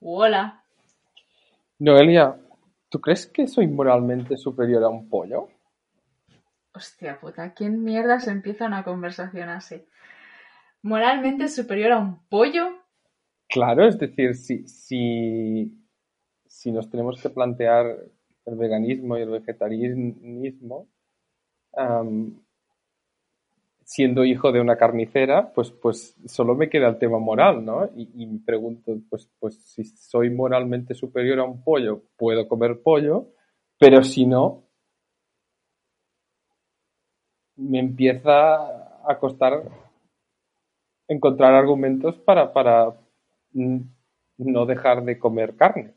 Hola. 0.00 0.62
Noelia, 1.80 2.36
¿tú 2.88 3.00
crees 3.00 3.26
que 3.26 3.48
soy 3.48 3.66
moralmente 3.66 4.36
superior 4.36 4.84
a 4.84 4.88
un 4.88 5.08
pollo? 5.08 5.48
Hostia 6.72 7.18
puta, 7.18 7.52
¿quién 7.52 7.82
mierda 7.82 8.20
se 8.20 8.30
empieza 8.30 8.66
una 8.66 8.84
conversación 8.84 9.48
así? 9.48 9.84
¿Moralmente 10.82 11.48
superior 11.48 11.92
a 11.92 11.98
un 11.98 12.20
pollo? 12.28 12.68
Claro, 13.48 13.88
es 13.88 13.98
decir, 13.98 14.36
si, 14.36 14.68
si, 14.68 15.76
si 16.46 16.70
nos 16.70 16.88
tenemos 16.88 17.20
que 17.20 17.30
plantear 17.30 17.86
el 18.44 18.54
veganismo 18.54 19.18
y 19.18 19.22
el 19.22 19.30
vegetarianismo, 19.30 20.86
siendo 23.88 24.22
hijo 24.22 24.52
de 24.52 24.60
una 24.60 24.76
carnicera, 24.76 25.50
pues, 25.54 25.70
pues 25.70 26.14
solo 26.26 26.54
me 26.54 26.68
queda 26.68 26.88
el 26.88 26.98
tema 26.98 27.18
moral, 27.18 27.64
¿no? 27.64 27.88
Y, 27.96 28.26
me 28.26 28.38
pregunto, 28.44 28.92
pues, 29.08 29.30
pues 29.40 29.56
si 29.64 29.82
soy 29.82 30.28
moralmente 30.28 30.94
superior 30.94 31.40
a 31.40 31.44
un 31.44 31.64
pollo, 31.64 32.02
puedo 32.18 32.46
comer 32.46 32.82
pollo, 32.82 33.28
pero 33.78 34.04
si 34.04 34.26
no, 34.26 34.64
me 37.56 37.78
empieza 37.78 38.56
a 39.10 39.18
costar 39.18 39.62
encontrar 41.08 41.54
argumentos 41.54 42.18
para, 42.18 42.52
para 42.52 42.94
no 43.54 44.66
dejar 44.66 45.02
de 45.02 45.18
comer 45.18 45.56
carne. 45.56 45.94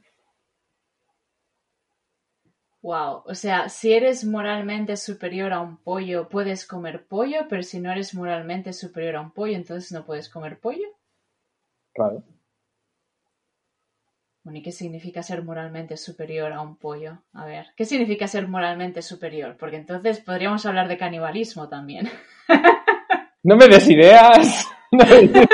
Wow, 2.84 3.24
o 3.28 3.36
sea, 3.36 3.70
si 3.70 3.94
eres 3.94 4.26
moralmente 4.26 4.98
superior 4.98 5.54
a 5.54 5.62
un 5.62 5.78
pollo, 5.78 6.28
puedes 6.30 6.66
comer 6.66 7.06
pollo, 7.06 7.46
pero 7.48 7.62
si 7.62 7.80
no 7.80 7.92
eres 7.92 8.16
moralmente 8.16 8.74
superior 8.74 9.18
a 9.18 9.22
un 9.22 9.32
pollo, 9.32 9.56
entonces 9.56 9.92
no 9.92 10.04
puedes 10.04 10.30
comer 10.30 10.60
pollo. 10.60 10.88
Claro. 11.94 12.24
Bueno, 14.44 14.58
¿y 14.58 14.64
qué 14.64 14.72
significa 14.72 15.22
ser 15.22 15.44
moralmente 15.44 15.96
superior 15.98 16.52
a 16.52 16.62
un 16.62 16.76
pollo? 16.76 17.20
A 17.34 17.46
ver, 17.46 17.68
¿qué 17.78 17.86
significa 17.86 18.28
ser 18.28 18.48
moralmente 18.48 19.04
superior? 19.04 19.56
Porque 19.60 19.76
entonces 19.76 20.20
podríamos 20.20 20.66
hablar 20.66 20.88
de 20.88 20.98
canibalismo 20.98 21.70
también. 21.70 22.10
No 23.44 23.56
me 23.58 23.68
des 23.68 23.88
ideas. 23.90 24.68
No, 24.92 25.06
me 25.06 25.16
des 25.16 25.24
ideas. 25.32 25.48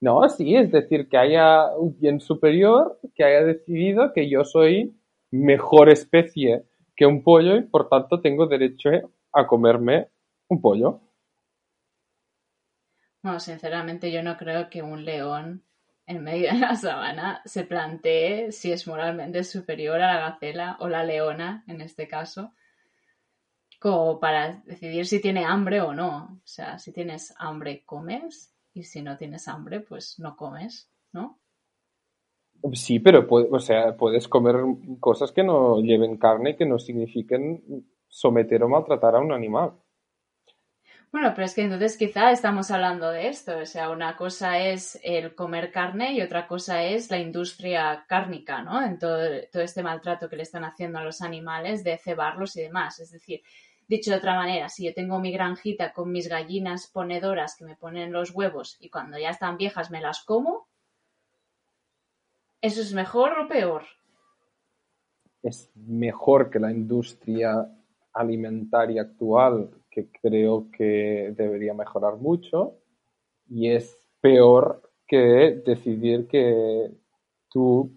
No, 0.00 0.28
sí, 0.28 0.54
es 0.54 0.70
decir, 0.70 1.08
que 1.08 1.16
haya 1.16 1.74
un 1.76 1.98
bien 1.98 2.20
superior 2.20 2.98
que 3.14 3.24
haya 3.24 3.44
decidido 3.44 4.12
que 4.12 4.28
yo 4.28 4.44
soy 4.44 4.94
mejor 5.30 5.88
especie 5.88 6.64
que 6.94 7.06
un 7.06 7.22
pollo 7.22 7.56
y 7.56 7.62
por 7.62 7.88
tanto 7.88 8.20
tengo 8.20 8.46
derecho 8.46 8.90
a 9.32 9.46
comerme 9.46 10.08
un 10.48 10.60
pollo. 10.60 11.00
Bueno, 13.22 13.40
sinceramente 13.40 14.12
yo 14.12 14.22
no 14.22 14.36
creo 14.36 14.70
que 14.70 14.82
un 14.82 15.04
león 15.04 15.64
en 16.06 16.22
medio 16.22 16.52
de 16.52 16.58
la 16.58 16.76
sabana 16.76 17.42
se 17.44 17.64
plantee 17.64 18.52
si 18.52 18.72
es 18.72 18.86
moralmente 18.86 19.44
superior 19.44 20.00
a 20.00 20.14
la 20.14 20.20
gacela 20.30 20.76
o 20.80 20.88
la 20.88 21.04
leona, 21.04 21.64
en 21.66 21.80
este 21.80 22.06
caso, 22.06 22.54
como 23.80 24.20
para 24.20 24.62
decidir 24.64 25.06
si 25.06 25.20
tiene 25.20 25.44
hambre 25.44 25.80
o 25.80 25.92
no. 25.92 26.40
O 26.42 26.46
sea, 26.46 26.78
si 26.78 26.92
tienes 26.92 27.34
hambre, 27.38 27.82
comes, 27.84 28.55
y 28.76 28.84
si 28.84 29.02
no 29.02 29.16
tienes 29.16 29.48
hambre, 29.48 29.80
pues 29.80 30.18
no 30.18 30.36
comes, 30.36 30.90
¿no? 31.12 31.40
Sí, 32.74 32.98
pero 33.00 33.26
puede- 33.26 33.48
o 33.50 33.58
sea, 33.60 33.96
puedes 33.96 34.28
comer 34.28 34.56
cosas 35.00 35.32
que 35.32 35.42
no 35.44 35.80
lleven 35.80 36.16
carne 36.18 36.50
y 36.50 36.56
que 36.56 36.66
no 36.66 36.78
signifiquen 36.78 37.86
someter 38.08 38.62
o 38.64 38.68
maltratar 38.68 39.14
a 39.16 39.20
un 39.20 39.32
animal. 39.32 39.72
Bueno, 41.12 41.32
pero 41.34 41.46
es 41.46 41.54
que 41.54 41.62
entonces 41.62 41.96
quizá 41.96 42.30
estamos 42.30 42.70
hablando 42.70 43.10
de 43.10 43.28
esto. 43.28 43.58
O 43.58 43.66
sea, 43.66 43.90
una 43.90 44.16
cosa 44.16 44.58
es 44.58 44.98
el 45.02 45.34
comer 45.34 45.72
carne 45.72 46.12
y 46.12 46.20
otra 46.22 46.46
cosa 46.46 46.82
es 46.84 47.10
la 47.10 47.18
industria 47.18 48.04
cárnica, 48.08 48.62
¿no? 48.62 48.82
En 48.84 48.98
todo, 48.98 49.18
todo 49.52 49.62
este 49.62 49.82
maltrato 49.82 50.28
que 50.28 50.36
le 50.36 50.42
están 50.42 50.64
haciendo 50.64 50.98
a 50.98 51.04
los 51.04 51.22
animales 51.22 51.84
de 51.84 51.96
cebarlos 51.98 52.56
y 52.56 52.62
demás. 52.62 52.98
Es 53.00 53.10
decir, 53.12 53.42
dicho 53.88 54.10
de 54.10 54.18
otra 54.18 54.34
manera, 54.34 54.68
si 54.68 54.84
yo 54.84 54.94
tengo 54.94 55.18
mi 55.20 55.32
granjita 55.32 55.92
con 55.92 56.10
mis 56.10 56.28
gallinas 56.28 56.88
ponedoras 56.88 57.56
que 57.56 57.64
me 57.64 57.76
ponen 57.76 58.12
los 58.12 58.32
huevos 58.34 58.76
y 58.80 58.90
cuando 58.90 59.18
ya 59.18 59.30
están 59.30 59.56
viejas 59.56 59.90
me 59.90 60.00
las 60.00 60.24
como, 60.24 60.66
¿eso 62.60 62.80
es 62.80 62.92
mejor 62.92 63.38
o 63.38 63.48
peor? 63.48 63.84
Es 65.42 65.70
mejor 65.74 66.50
que 66.50 66.58
la 66.58 66.72
industria 66.72 67.68
alimentaria 68.12 69.02
actual, 69.02 69.70
que 69.90 70.10
creo 70.10 70.68
que 70.70 71.32
debería 71.36 71.74
mejorar 71.74 72.16
mucho, 72.16 72.74
y 73.48 73.70
es 73.70 73.96
peor 74.20 74.82
que 75.06 75.62
decidir 75.64 76.26
que 76.26 76.90
tú 77.48 77.92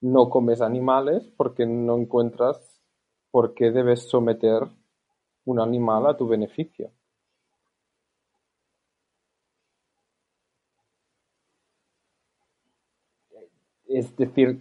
no 0.00 0.30
comes 0.30 0.60
animales 0.60 1.28
porque 1.36 1.66
no 1.66 1.96
encuentras 1.96 2.80
por 3.30 3.54
qué 3.54 3.72
debes 3.72 4.08
someter 4.08 4.68
un 5.44 5.60
animal 5.60 6.06
a 6.06 6.16
tu 6.16 6.26
beneficio. 6.26 6.90
Es 13.86 14.16
decir, 14.16 14.60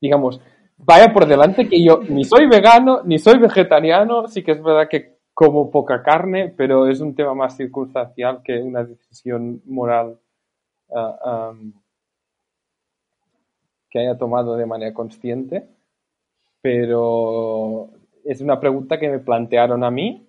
digamos, 0.00 0.40
vaya 0.78 1.12
por 1.12 1.26
delante 1.26 1.68
que 1.68 1.84
yo 1.84 2.00
ni 2.08 2.24
soy 2.24 2.46
vegano, 2.46 3.02
ni 3.04 3.18
soy 3.18 3.38
vegetariano, 3.38 4.26
sí 4.28 4.42
que 4.42 4.52
es 4.52 4.62
verdad 4.62 4.88
que 4.88 5.18
como 5.34 5.70
poca 5.70 6.02
carne, 6.02 6.52
pero 6.56 6.88
es 6.88 7.00
un 7.00 7.14
tema 7.14 7.34
más 7.34 7.56
circunstancial 7.56 8.42
que 8.42 8.58
una 8.58 8.84
decisión 8.84 9.62
moral 9.66 10.18
ah, 10.94 11.52
que 13.90 14.00
haya 14.00 14.18
tomado 14.18 14.56
de 14.56 14.66
manera 14.66 14.92
consciente, 14.92 15.68
pero 16.60 17.90
es 18.28 18.42
una 18.42 18.60
pregunta 18.60 19.00
que 19.00 19.08
me 19.08 19.20
plantearon 19.20 19.82
a 19.82 19.90
mí 19.90 20.28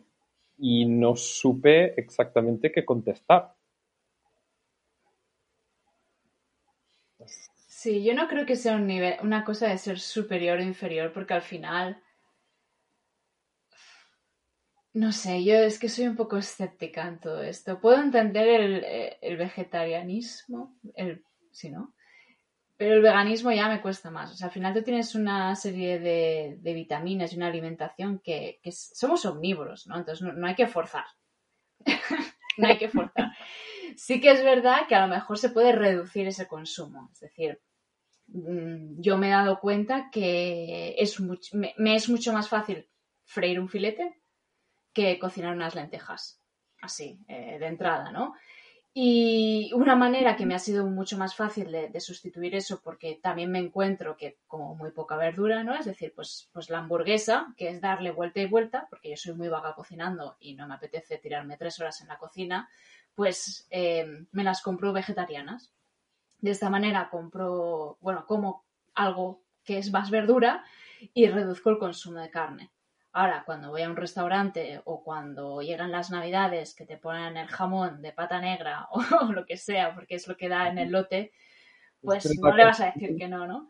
y 0.57 0.85
no 0.85 1.17
supe 1.17 1.99
exactamente 1.99 2.71
qué 2.71 2.85
contestar. 2.85 3.53
Sí, 7.67 8.01
yo 8.01 8.13
no 8.13 8.29
creo 8.29 8.45
que 8.45 8.55
sea 8.55 8.75
un 8.77 8.87
nivel, 8.87 9.15
una 9.21 9.43
cosa 9.43 9.67
de 9.67 9.77
ser 9.77 9.99
superior 9.99 10.59
o 10.59 10.63
inferior, 10.63 11.11
porque 11.11 11.33
al 11.33 11.41
final, 11.41 12.01
no 14.93 15.11
sé, 15.11 15.43
yo 15.43 15.55
es 15.55 15.77
que 15.77 15.89
soy 15.89 16.07
un 16.07 16.15
poco 16.15 16.37
escéptica 16.37 17.05
en 17.05 17.19
todo 17.19 17.43
esto. 17.43 17.81
Puedo 17.81 18.01
entender 18.01 18.61
el, 18.61 18.83
eh, 18.85 19.35
vegetarianismo, 19.37 20.77
el, 20.95 21.21
sí, 21.51 21.69
¿no? 21.69 21.93
Pero 22.79 22.95
el 22.95 23.01
veganismo 23.01 23.51
ya 23.51 23.67
me 23.67 23.81
cuesta 23.81 24.09
más. 24.09 24.31
O 24.31 24.35
sea, 24.35 24.47
al 24.47 24.53
final 24.53 24.73
tú 24.73 24.81
tienes 24.81 25.13
una 25.13 25.53
serie 25.57 25.99
de, 25.99 26.73
vitaminas 26.73 27.33
y 27.33 27.35
una 27.35 27.47
alimentación 27.47 28.19
que, 28.19 28.61
somos 28.71 29.25
omnívoros, 29.25 29.85
¿no? 29.85 29.97
Entonces 29.97 30.25
no, 30.25 30.47
hay 30.47 30.55
que 30.55 30.67
forzar. 30.67 31.05
No 32.57 32.67
hay 32.67 32.77
que 32.77 32.89
forzar. 32.89 33.31
Sí 33.95 34.19
que 34.19 34.31
es 34.31 34.43
verdad 34.43 34.85
que 34.87 34.95
a 34.95 35.05
lo 35.05 35.13
mejor 35.13 35.37
se 35.37 35.49
puede 35.49 35.71
reducir 35.71 36.27
ese 36.27 36.45
consumo. 36.45 37.09
Es 37.13 37.21
decir, 37.21 37.61
mm, 38.27 38.99
yo 38.99 39.17
me 39.17 39.27
he 39.27 39.31
dado 39.31 39.61
cuenta 39.61 40.09
que 40.11 40.93
es 40.97 41.21
me 41.21 41.95
es 41.95 42.09
mucho 42.09 42.33
más 42.33 42.49
fácil 42.49 42.89
freír 43.23 43.61
un 43.61 43.69
filete 43.69 44.21
que 44.93 45.17
cocinar 45.19 45.55
unas 45.55 45.75
lentejas. 45.75 46.41
Así, 46.81 47.19
eh, 47.29 47.57
de 47.59 47.67
entrada, 47.67 48.11
¿no? 48.11 48.35
Y 48.93 49.71
una 49.73 49.95
manera 49.95 50.35
que 50.35 50.47
me 50.47 50.55
ha 50.55 50.59
sido 50.59 50.85
mucho 50.85 51.17
más 51.17 51.35
fácil 51.35 51.71
de, 51.71 51.99
sustituir 51.99 52.55
eso, 52.55 52.81
porque 52.83 53.19
también 53.21 53.51
me 53.51 53.59
encuentro 53.59 54.17
que 54.17 54.39
como 54.47 54.75
muy 54.75 54.91
poca 54.91 55.15
verdura, 55.15 55.63
¿no? 55.63 55.75
Es 55.75 55.85
decir, 55.85 56.11
pues, 56.15 56.49
pues 56.51 56.69
la 56.69 56.79
hamburguesa, 56.79 57.53
que 57.55 57.69
es 57.69 57.81
darle 57.81 58.11
vuelta 58.11 58.39
y 58.39 58.47
vuelta, 58.47 58.87
porque 58.89 59.11
yo 59.11 59.17
soy 59.17 59.35
muy 59.35 59.47
vaga 59.47 59.75
cocinando 59.75 60.37
y 60.39 60.55
no 60.55 60.67
me 60.67 60.73
apetece 60.73 61.19
tirarme 61.19 61.57
tres 61.57 61.79
horas 61.79 62.01
en 62.01 62.07
la 62.07 62.17
cocina, 62.17 62.69
pues 63.13 63.67
eh, 63.69 64.25
me 64.31 64.43
las 64.43 64.61
compro 64.61 64.91
vegetarianas. 64.91 65.71
De 66.39 66.51
esta 66.51 66.69
manera 66.69 67.09
compro, 67.09 67.97
bueno, 68.01 68.25
como 68.25 68.65
algo 68.95 69.43
que 69.63 69.77
es 69.77 69.91
más 69.91 70.09
verdura 70.09 70.65
y 71.13 71.27
reduzco 71.27 71.69
el 71.69 71.77
consumo 71.77 72.19
de 72.19 72.31
carne. 72.31 72.71
Ahora, 73.11 73.43
cuando 73.45 73.69
voy 73.69 73.81
a 73.81 73.89
un 73.89 73.95
restaurante 73.95 74.81
o 74.85 75.03
cuando 75.03 75.61
llegan 75.61 75.91
las 75.91 76.11
navidades 76.11 76.75
que 76.75 76.85
te 76.85 76.97
ponen 76.97 77.37
el 77.37 77.47
jamón 77.47 78.01
de 78.01 78.11
pata 78.11 78.39
negra 78.39 78.87
o 78.91 79.31
lo 79.31 79.45
que 79.45 79.57
sea, 79.57 79.95
porque 79.95 80.15
es 80.15 80.27
lo 80.27 80.37
que 80.37 80.49
da 80.49 80.67
en 80.69 80.77
el 80.77 80.91
lote, 80.91 81.31
pues 82.01 82.25
Es 82.25 82.39
no 82.39 82.55
le 82.55 82.65
vas 82.65 82.79
a 82.81 82.85
decir 82.93 83.15
que 83.17 83.27
no, 83.27 83.47
¿no? 83.47 83.67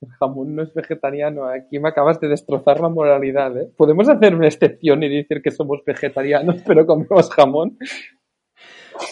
el 0.00 0.10
jamón 0.18 0.54
no 0.54 0.62
es 0.62 0.74
vegetariano. 0.74 1.44
Aquí 1.46 1.78
me 1.78 1.88
acabas 1.88 2.20
de 2.20 2.28
destrozar 2.28 2.80
la 2.80 2.88
moralidad, 2.90 3.56
¿eh? 3.56 3.70
Podemos 3.76 4.08
hacer 4.08 4.34
una 4.34 4.46
excepción 4.48 5.02
y 5.02 5.08
decir 5.08 5.40
que 5.42 5.50
somos 5.50 5.82
vegetarianos, 5.84 6.56
pero 6.66 6.86
comemos 6.86 7.30
jamón. 7.30 7.78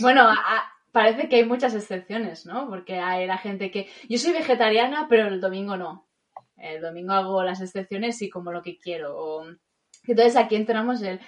Bueno, 0.00 0.22
a- 0.28 0.64
parece 0.92 1.28
que 1.28 1.36
hay 1.36 1.44
muchas 1.46 1.74
excepciones, 1.74 2.44
¿no? 2.46 2.68
Porque 2.68 2.98
hay 2.98 3.26
la 3.26 3.38
gente 3.38 3.70
que... 3.70 3.88
Yo 4.08 4.18
soy 4.18 4.32
vegetariana, 4.32 5.06
pero 5.08 5.28
el 5.28 5.40
domingo 5.40 5.76
no. 5.76 6.06
El 6.56 6.80
domingo 6.82 7.12
hago 7.12 7.42
las 7.42 7.60
excepciones 7.60 8.20
y 8.22 8.30
como 8.30 8.52
lo 8.52 8.62
que 8.62 8.78
quiero. 8.78 9.16
o- 9.18 9.46
Entonces 10.06 10.36
aquí 10.36 10.56
entramos 10.56 11.02
el... 11.02 11.20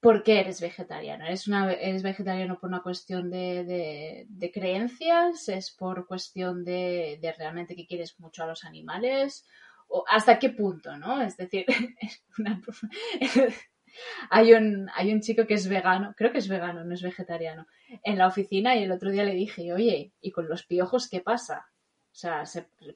por 0.00 0.22
qué 0.22 0.40
eres 0.40 0.60
vegetariano. 0.60 1.24
¿Eres, 1.26 1.48
una, 1.48 1.72
eres 1.72 2.02
vegetariano 2.02 2.58
por 2.58 2.68
una 2.68 2.82
cuestión 2.82 3.30
de, 3.30 4.26
de, 4.28 4.52
creencias? 4.52 5.48
¿Es 5.48 5.70
por 5.72 6.06
cuestión 6.06 6.64
de, 6.64 7.18
de, 7.22 7.32
realmente 7.32 7.76
que 7.76 7.86
quieres 7.86 8.18
mucho 8.20 8.44
a 8.44 8.46
los 8.46 8.64
animales? 8.64 9.46
¿O 9.88 10.04
hasta 10.08 10.38
qué 10.38 10.50
punto, 10.50 10.96
no? 10.98 11.22
Es 11.22 11.36
decir, 11.36 11.64
hay, 14.30 14.52
un, 14.52 14.88
hay 14.94 15.12
un 15.12 15.20
chico 15.20 15.46
que 15.46 15.54
es 15.54 15.68
vegano, 15.68 16.14
creo 16.16 16.32
que 16.32 16.38
es 16.38 16.48
vegano, 16.48 16.84
no 16.84 16.94
es 16.94 17.02
vegetariano, 17.02 17.66
en 18.02 18.18
la 18.18 18.26
oficina 18.26 18.76
y 18.76 18.82
el 18.84 18.92
otro 18.92 19.10
día 19.10 19.24
le 19.24 19.34
dije, 19.34 19.72
oye, 19.72 20.12
¿y 20.20 20.30
con 20.32 20.48
los 20.48 20.64
piojos 20.66 21.08
qué 21.08 21.20
pasa? 21.20 21.66
O 22.14 22.16
sea, 22.16 22.44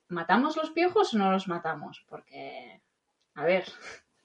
¿matamos 0.06 0.56
los 0.56 0.70
piojos 0.70 1.12
o 1.12 1.18
no 1.18 1.32
los 1.32 1.48
matamos? 1.48 2.04
Porque, 2.08 2.80
a 3.34 3.44
ver, 3.44 3.64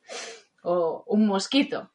o 0.63 1.03
un 1.07 1.25
mosquito. 1.25 1.89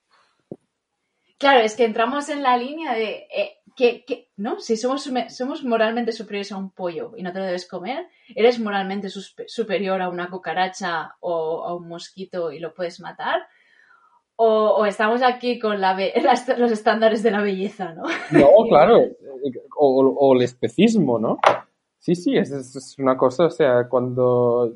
Claro, 1.39 1.61
es 1.61 1.77
que 1.77 1.85
entramos 1.85 2.29
en 2.29 2.43
la 2.43 2.57
línea 2.57 2.95
de 2.95 3.29
eh, 3.33 3.59
que, 3.77 4.29
¿no? 4.37 4.59
Si 4.59 4.77
somos, 4.77 5.09
somos 5.29 5.63
moralmente 5.63 6.11
superiores 6.11 6.51
a 6.51 6.57
un 6.57 6.71
pollo 6.71 7.13
y 7.17 7.23
no 7.23 7.33
te 7.33 7.39
lo 7.39 7.45
debes 7.45 7.69
comer, 7.69 8.09
eres 8.35 8.59
moralmente 8.59 9.09
superior 9.09 10.03
a 10.03 10.09
una 10.09 10.29
cucaracha 10.29 11.15
o 11.21 11.65
a 11.65 11.77
un 11.77 11.87
mosquito 11.87 12.51
y 12.51 12.59
lo 12.59 12.75
puedes 12.75 12.99
matar. 12.99 13.47
O, 14.35 14.87
estamos 14.87 15.23
aquí 15.23 15.61
con 15.61 15.81
la 15.81 15.97
los 16.59 16.73
estándares 16.73 17.23
de 17.23 17.31
la 17.31 17.43
belleza, 17.43 17.93
¿no? 17.93 18.03
No, 18.33 18.49
claro. 18.69 19.05
O, 19.77 20.35
el 20.35 20.43
especismo, 20.43 21.21
¿no? 21.21 21.39
Sí, 22.09 22.15
sí, 22.15 22.37
es, 22.39 22.97
una 22.99 23.19
cosa, 23.19 23.45
o 23.45 23.51
sea, 23.51 23.87
cuando, 23.87 24.75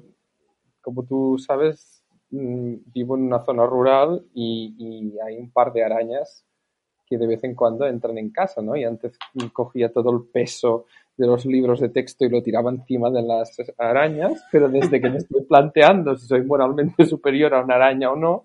como 0.83 1.03
tú 1.07 1.39
sabes, 1.39 2.05
mm, 2.29 2.75
vivo 2.93 3.17
en 3.17 3.23
una 3.23 3.43
zona 3.43 3.65
rural 3.65 4.27
y, 4.35 4.75
y 4.79 5.19
hay 5.19 5.39
un 5.39 5.51
par 5.51 5.73
de 5.73 5.83
arañas 5.83 6.45
que 7.07 7.17
de 7.17 7.27
vez 7.27 7.43
en 7.45 7.55
cuando 7.55 7.87
entran 7.87 8.19
en 8.19 8.29
casa, 8.29 8.61
¿no? 8.61 8.77
Y 8.77 8.85
antes 8.85 9.19
cogía 9.55 9.91
todo 9.91 10.13
el 10.13 10.25
peso 10.31 10.85
de 11.17 11.27
los 11.27 11.47
libros 11.47 11.81
de 11.81 11.89
texto 11.89 12.27
y 12.27 12.29
lo 12.29 12.43
tiraba 12.43 12.71
encima 12.71 13.09
de 13.09 13.23
las 13.23 13.57
arañas, 13.79 14.45
pero 14.53 14.69
desde 14.69 15.01
que 15.01 15.09
me 15.09 15.17
estoy 15.17 15.41
planteando 15.45 16.15
si 16.17 16.27
soy 16.27 16.43
moralmente 16.43 17.07
superior 17.07 17.55
a 17.55 17.65
una 17.65 17.77
araña 17.77 18.13
o 18.13 18.17
no, 18.17 18.45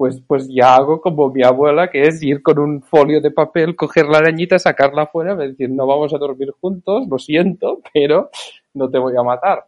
pues, 0.00 0.18
pues 0.26 0.48
ya 0.48 0.76
hago 0.76 0.98
como 1.02 1.28
mi 1.28 1.42
abuela, 1.42 1.90
que 1.90 2.04
es 2.04 2.22
ir 2.22 2.42
con 2.42 2.58
un 2.58 2.80
folio 2.80 3.20
de 3.20 3.30
papel, 3.30 3.76
coger 3.76 4.06
la 4.06 4.16
arañita, 4.16 4.58
sacarla 4.58 5.08
fuera, 5.08 5.34
y 5.34 5.48
decir, 5.48 5.68
no 5.68 5.86
vamos 5.86 6.14
a 6.14 6.16
dormir 6.16 6.52
juntos, 6.58 7.06
lo 7.06 7.18
siento, 7.18 7.82
pero 7.92 8.30
no 8.72 8.88
te 8.88 8.96
voy 8.96 9.14
a 9.18 9.22
matar. 9.22 9.66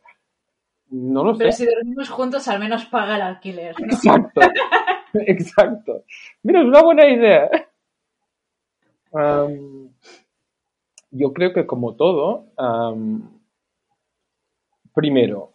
No 0.88 1.22
lo 1.22 1.34
sé. 1.34 1.40
Pero 1.40 1.52
si 1.52 1.66
dormimos 1.66 2.08
juntos, 2.08 2.48
al 2.48 2.60
menos 2.60 2.86
paga 2.86 3.16
el 3.16 3.20
alquiler. 3.20 3.74
Exacto. 3.78 4.40
Exacto. 5.12 6.04
Mira, 6.42 6.62
es 6.62 6.66
una 6.66 6.82
buena 6.82 7.06
idea 7.06 7.50
yo 11.10 11.34
creo 11.34 11.52
que 11.52 11.66
como 11.66 11.94
todo, 11.94 12.46
primero, 14.94 15.52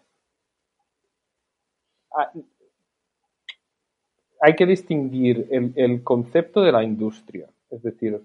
hay 4.42 4.56
que 4.56 4.66
distinguir 4.66 5.48
el, 5.50 6.04
concepto 6.04 6.62
de 6.62 6.72
la 6.72 6.84
industria. 6.84 7.50
Es 7.70 7.82
decir, 7.82 8.22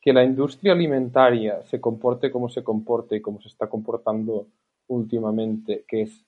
que 0.00 0.12
la 0.12 0.24
industria 0.24 0.72
alimentaria 0.72 1.62
se 1.64 1.80
comporte 1.80 2.30
como 2.30 2.48
se 2.48 2.64
comporte 2.64 3.16
y 3.16 3.20
como 3.20 3.40
se 3.40 3.48
está 3.48 3.68
comportando 3.68 4.46
últimamente, 4.88 5.84
que 5.86 6.02
es 6.02 6.24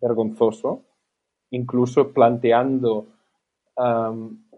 vergonzoso, 0.00 0.82
incluso 1.50 2.12
planteando 2.12 3.06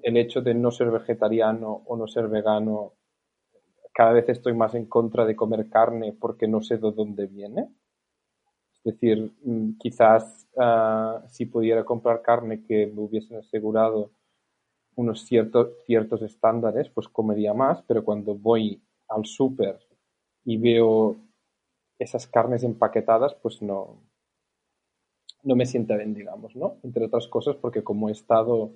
el 0.02 0.16
hecho 0.16 0.40
de 0.40 0.54
no 0.54 0.70
ser 0.70 0.90
vegetariano 0.90 1.82
o 1.86 1.96
no 1.96 2.06
ser 2.06 2.28
vegano, 2.28 2.92
cada 3.92 4.12
vez 4.12 4.28
estoy 4.28 4.54
más 4.54 4.74
en 4.74 4.86
contra 4.86 5.24
de 5.24 5.34
comer 5.34 5.68
carne 5.68 6.12
porque 6.12 6.46
no 6.46 6.62
sé 6.62 6.78
de 6.78 6.92
dónde 6.92 7.26
viene. 7.26 7.68
Es 8.88 8.94
decir, 8.94 9.32
mm, 9.44 9.72
quizás 9.78 10.48
ah, 10.56 11.22
si 11.28 11.44
pudiera 11.44 11.84
comprar 11.84 12.22
carne 12.22 12.62
que 12.64 12.86
me 12.86 13.02
hubiesen 13.02 13.36
asegurado 13.36 14.10
unos 14.96 15.26
ciertos, 15.26 15.68
ciertos 15.84 16.22
estándares, 16.22 16.88
pues 16.88 17.06
comería 17.08 17.52
más, 17.52 17.82
pero 17.86 18.02
cuando 18.02 18.34
voy 18.34 18.82
al 19.08 19.26
súper 19.26 19.78
y 20.44 20.56
veo 20.56 21.16
esas 21.98 22.26
carnes 22.26 22.64
empaquetadas, 22.64 23.34
pues 23.34 23.60
no, 23.60 23.98
no 25.42 25.54
me 25.54 25.66
sienta 25.66 25.94
bien, 25.96 26.14
digamos, 26.14 26.56
¿no? 26.56 26.78
Entre 26.82 27.04
otras 27.04 27.28
cosas 27.28 27.56
porque 27.56 27.84
como 27.84 28.08
he 28.08 28.12
estado 28.12 28.70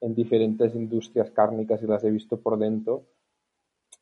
en 0.00 0.14
diferentes 0.14 0.76
industrias 0.76 1.32
cárnicas 1.32 1.82
y 1.82 1.88
las 1.88 2.04
he 2.04 2.10
visto 2.10 2.40
por 2.40 2.56
dentro. 2.56 3.04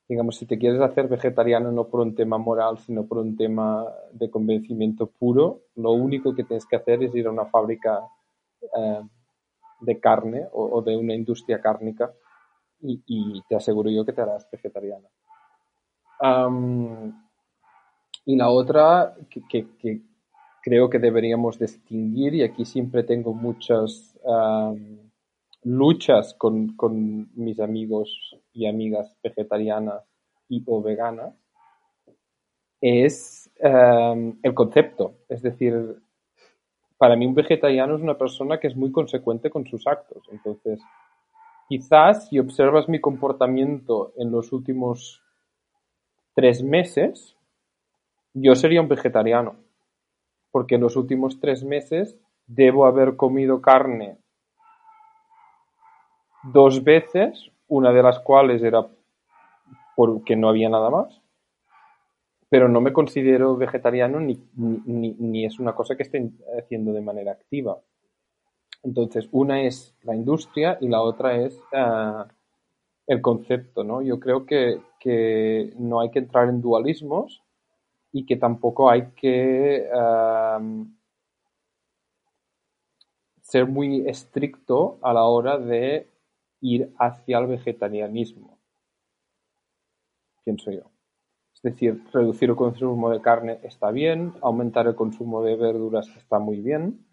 Digamos, 0.07 0.37
si 0.37 0.45
te 0.45 0.59
quieres 0.59 0.81
hacer 0.81 1.09
vegetariano 1.09 1.73
no 1.73 1.89
por 1.89 2.01
un 2.01 2.15
tema 2.15 2.37
moral, 2.37 2.79
sino 2.79 3.07
por 3.07 3.19
un 3.19 3.37
tema 3.37 3.87
de 4.13 4.31
convencimiento 4.31 5.07
puro, 5.07 5.63
lo 5.77 5.93
único 5.93 6.35
que 6.35 6.45
tienes 6.45 6.67
que 6.67 6.77
hacer 6.77 7.03
es 7.03 7.15
ir 7.15 7.27
a 7.27 7.31
una 7.31 7.47
fábrica 7.47 8.01
eh, 8.77 9.03
de 9.81 10.01
carne 10.01 10.47
o, 10.53 10.83
de 10.83 10.97
una 10.97 11.15
industria 11.15 11.61
cárnica 11.61 12.13
y, 12.81 13.43
te 13.49 13.57
aseguro 13.57 13.91
yo 13.91 14.05
que 14.05 14.13
te 14.13 14.21
harás 14.21 14.47
vegetariana. 14.51 15.09
y 18.27 18.37
la 18.37 18.51
otra 18.51 19.15
que, 19.51 20.01
creo 20.63 20.91
que 20.91 20.99
deberíamos 20.99 21.59
distinguir, 21.59 22.35
y 22.35 22.43
aquí 22.43 22.67
siempre 22.67 23.05
tengo 23.05 23.33
muchas 23.33 24.19
luchas 25.65 26.35
con, 26.35 26.77
con 26.77 27.31
mis 27.35 27.59
amigos 27.59 28.37
y 28.53 28.67
amigas 28.67 29.17
vegetarianas 29.23 30.05
y 30.49 30.63
o 30.67 30.83
veganas 30.83 31.35
es 32.81 33.51
em, 33.57 34.39
el 34.43 34.55
concepto. 34.55 35.15
Es 35.29 35.41
decir, 35.41 35.97
para 36.99 37.17
mí 37.17 37.27
un 37.27 37.35
vegetariano 37.35 37.97
es 37.97 38.03
una 38.03 38.19
persona 38.19 38.61
que 38.61 38.67
es 38.67 38.77
muy 38.77 38.93
consecuente 38.93 39.49
con 39.49 39.67
sus 39.67 39.87
actos. 39.87 40.23
Entonces, 40.31 40.81
quizás 41.67 42.29
si 42.29 42.39
observas 42.39 42.89
mi 42.89 43.01
comportamiento 43.01 44.13
en 44.19 44.31
los 44.31 44.53
últimos 44.53 45.23
tres 46.35 46.63
meses, 46.63 47.37
yo 48.35 48.55
sería 48.55 48.83
un 48.83 48.89
vegetariano. 48.89 49.57
Porque 50.51 50.75
en 50.75 50.83
los 50.83 50.97
últimos 50.97 51.41
tres 51.41 51.65
meses 51.65 52.19
debo 52.47 52.85
haber 52.85 53.17
comido 53.17 53.63
carne 53.63 54.19
dos 56.53 56.83
veces, 56.85 57.51
una 57.69 57.93
de 57.93 58.03
las 58.03 58.19
cuales 58.21 58.63
era 58.63 58.87
porque 59.97 60.37
no 60.37 60.49
había 60.49 60.69
nada 60.69 60.91
más, 60.91 61.21
pero 62.49 62.69
no 62.69 62.81
me 62.81 62.93
considero 62.93 63.57
vegetariano 63.57 64.21
ni, 64.21 64.39
ni, 64.55 65.45
es 65.45 65.59
una 65.59 65.75
cosa 65.75 65.97
que 65.97 66.05
esté 66.05 66.31
haciendo 66.59 66.93
de 66.93 67.01
manera 67.01 67.33
activa. 67.33 67.79
Entonces, 68.83 69.29
una 69.33 69.63
es 69.63 69.97
la 70.03 70.15
industria 70.15 70.79
y 70.81 70.89
la 70.89 71.01
otra 71.01 71.37
es 71.37 71.59
eh, 71.73 72.25
el 73.07 73.21
concepto, 73.23 73.83
¿no? 73.83 74.03
Yo 74.03 74.21
creo 74.21 74.45
que, 74.45 74.81
que, 75.01 75.73
no 75.79 76.01
hay 76.01 76.11
que 76.11 76.19
entrar 76.19 76.49
en 76.49 76.61
dualismos 76.61 77.43
y 78.13 78.27
que 78.27 78.37
tampoco 78.37 78.91
hay 78.91 79.09
que 79.17 79.89
eh, 79.93 80.85
ser 83.41 83.67
muy 83.67 84.07
estricto 84.09 84.99
a 85.03 85.13
la 85.13 85.25
hora 85.25 85.59
de 85.59 86.14
ir 86.65 86.95
hacia 86.99 87.39
el 87.39 87.47
vegetarianismo, 87.47 88.59
pienso 90.45 90.71
yo. 90.71 90.91
Es 91.55 91.61
decir, 91.61 92.03
reducir 92.11 92.49
el 92.49 92.57
consumo 92.57 93.11
de 93.11 93.21
carne 93.21 93.61
está 93.63 93.91
bien, 93.91 94.33
aumentar 94.41 94.87
el 94.87 94.95
consumo 94.95 95.43
de 95.43 95.57
verduras 95.57 96.09
está 96.17 96.39
muy 96.39 96.61
bien, 96.61 97.07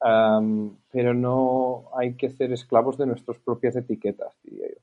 pero 0.00 1.14
no 1.14 1.88
hay 1.96 2.16
que 2.16 2.30
ser 2.30 2.52
esclavos 2.52 2.98
de 2.98 3.06
nuestras 3.06 3.38
propias 3.38 3.76
etiquetas, 3.76 4.36
diría 4.42 4.66
yo. 4.68 4.80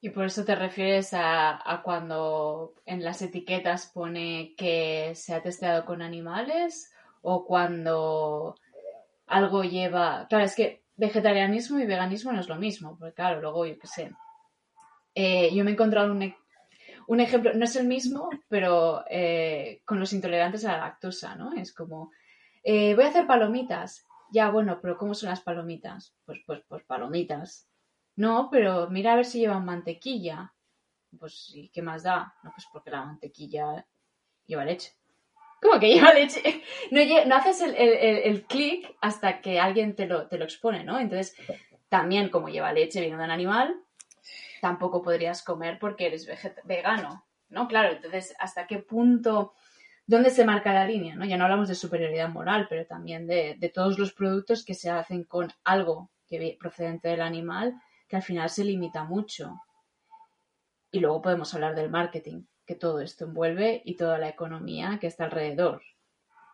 Y 0.00 0.10
por 0.10 0.24
eso 0.24 0.44
te 0.44 0.56
refieres 0.56 1.12
a, 1.12 1.70
a, 1.70 1.82
cuando 1.82 2.74
en 2.86 3.04
las 3.04 3.22
etiquetas 3.22 3.92
pone 3.94 4.54
que 4.56 5.14
se 5.14 5.34
ha 5.34 5.42
testeado 5.42 5.84
con 5.84 6.02
animales 6.02 6.92
o 7.20 7.44
cuando 7.44 8.56
algo 9.32 9.64
lleva. 9.64 10.26
Claro, 10.28 10.44
es 10.44 10.54
que 10.54 10.84
vegetarianismo 10.96 11.78
y 11.78 11.86
veganismo 11.86 12.32
no 12.32 12.40
es 12.40 12.48
lo 12.48 12.56
mismo, 12.56 12.96
porque 12.98 13.14
claro, 13.14 13.40
luego 13.40 13.66
yo 13.66 13.78
qué 13.78 13.86
sé. 13.86 14.12
Eh, 15.14 15.54
yo 15.54 15.64
me 15.64 15.70
he 15.70 15.74
encontrado 15.74 16.12
un, 16.12 16.34
un, 17.06 17.20
ejemplo, 17.20 17.52
no 17.54 17.64
es 17.64 17.74
el 17.76 17.86
mismo, 17.86 18.28
pero 18.48 19.04
eh, 19.08 19.82
con 19.84 19.98
los 19.98 20.12
intolerantes 20.12 20.64
a 20.64 20.72
la 20.72 20.78
lactosa, 20.78 21.34
¿no? 21.34 21.52
Es 21.54 21.72
como, 21.72 22.12
eh, 22.62 22.94
voy 22.94 23.04
a 23.04 23.08
hacer 23.08 23.26
palomitas. 23.26 24.06
Ya, 24.30 24.50
bueno, 24.50 24.78
pero 24.80 24.96
¿cómo 24.96 25.14
son 25.14 25.30
las 25.30 25.40
palomitas? 25.40 26.14
Pues, 26.24 26.40
pues, 26.46 26.62
pues 26.68 26.84
palomitas. 26.84 27.68
No, 28.16 28.48
pero 28.50 28.88
mira 28.90 29.12
a 29.12 29.16
ver 29.16 29.24
si 29.24 29.40
llevan 29.40 29.64
mantequilla. 29.64 30.52
Pues, 31.18 31.52
¿y 31.54 31.70
qué 31.70 31.82
más 31.82 32.02
da? 32.02 32.34
No, 32.42 32.50
pues 32.54 32.66
porque 32.72 32.90
la 32.90 33.04
mantequilla 33.04 33.86
lleva 34.46 34.64
leche. 34.64 34.92
¿Cómo 35.62 35.78
que 35.78 35.94
lleva 35.94 36.12
leche? 36.12 36.42
No, 36.90 37.36
haces 37.36 37.62
el, 37.62 38.44
clic 38.46 38.96
hasta 39.00 39.40
que 39.40 39.60
alguien 39.60 39.94
te 39.94 40.06
lo, 40.06 40.26
te 40.26 40.36
lo 40.36 40.44
expone, 40.44 40.82
¿no? 40.82 40.98
Entonces, 40.98 41.36
también 41.88 42.30
como 42.30 42.48
lleva 42.48 42.72
leche, 42.72 43.00
viene 43.00 43.16
de 43.16 43.24
un 43.24 43.30
animal, 43.30 43.80
tampoco 44.60 45.02
podrías 45.02 45.44
comer 45.44 45.78
porque 45.78 46.06
eres 46.06 46.28
vegano, 46.64 47.24
¿no? 47.48 47.68
Claro, 47.68 47.92
entonces, 47.92 48.34
¿hasta 48.40 48.66
qué 48.66 48.78
punto, 48.78 49.54
dónde 50.04 50.30
se 50.30 50.44
marca 50.44 50.74
la 50.74 50.84
línea, 50.84 51.14
¿no? 51.14 51.24
Ya 51.24 51.36
no 51.36 51.44
hablamos 51.44 51.68
de 51.68 51.76
superioridad 51.76 52.28
moral, 52.28 52.66
pero 52.68 52.84
también 52.84 53.28
de, 53.28 53.54
de 53.56 53.68
todos 53.68 54.00
los 54.00 54.12
productos 54.12 54.64
que 54.64 54.74
se 54.74 54.90
hacen 54.90 55.22
con 55.22 55.52
algo 55.62 56.10
que 56.26 56.56
procedente 56.58 57.08
del 57.08 57.20
animal, 57.20 57.80
que 58.08 58.16
al 58.16 58.22
final 58.22 58.50
se 58.50 58.64
limita 58.64 59.04
mucho. 59.04 59.60
Y 60.90 60.98
luego 60.98 61.22
podemos 61.22 61.54
hablar 61.54 61.76
del 61.76 61.88
marketing, 61.88 62.42
que 62.66 62.74
todo 62.74 63.00
esto 63.00 63.24
envuelve 63.24 63.82
y 63.84 63.96
toda 63.96 64.18
la 64.18 64.28
economía 64.28 64.98
que 65.00 65.06
está 65.06 65.24
alrededor 65.24 65.82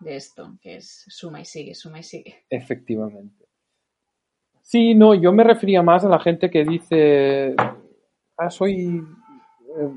de 0.00 0.17
esto, 0.17 0.57
que 0.61 0.77
es 0.77 1.05
suma 1.09 1.41
y 1.41 1.45
sigue, 1.45 1.75
suma 1.75 2.00
y 2.00 2.03
sigue. 2.03 2.45
Efectivamente. 2.50 3.47
Sí, 4.62 4.95
no, 4.95 5.15
yo 5.15 5.33
me 5.33 5.45
refería 5.45 5.83
más 5.83 6.05
a 6.05 6.09
la 6.09 6.21
gente 6.21 6.50
que 6.50 6.65
dice, 6.65 7.55
ah, 8.37 8.50
soy 8.50 9.03
eh, 9.79 9.91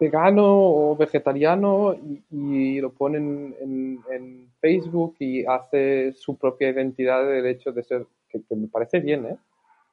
vegano 0.00 0.44
o 0.44 0.96
vegetariano 0.96 1.94
y, 2.30 2.80
lo 2.80 2.92
ponen 2.92 3.54
en, 3.60 4.52
Facebook 4.60 5.16
y 5.18 5.44
hace 5.44 6.14
su 6.14 6.38
propia 6.38 6.70
identidad 6.70 7.22
del 7.26 7.44
hecho 7.44 7.70
de 7.70 7.82
ser, 7.82 8.06
que, 8.30 8.42
que 8.42 8.56
me 8.56 8.66
parece 8.66 8.98
bien, 8.98 9.26
¿eh? 9.26 9.36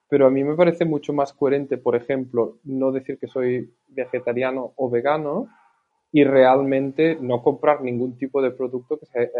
pero 0.08 0.28
a 0.28 0.30
mí 0.30 0.46
me 0.46 0.56
parece 0.56 0.86
mucho 0.86 1.12
más 1.12 1.34
coherente, 1.34 1.78
por 1.78 1.96
ejemplo, 1.96 2.58
no 2.64 2.94
decir 2.94 3.18
que 3.18 3.28
soy 3.28 3.74
vegetariano 3.90 4.72
o 4.78 4.90
vegano, 4.90 5.50
y 6.14 6.24
realmente 6.26 7.18
no 7.22 7.42
comprar 7.42 7.82
ningún 7.82 8.18
tipo 8.18 8.42
de 8.42 8.52
producto 8.52 9.00
que 9.00 9.32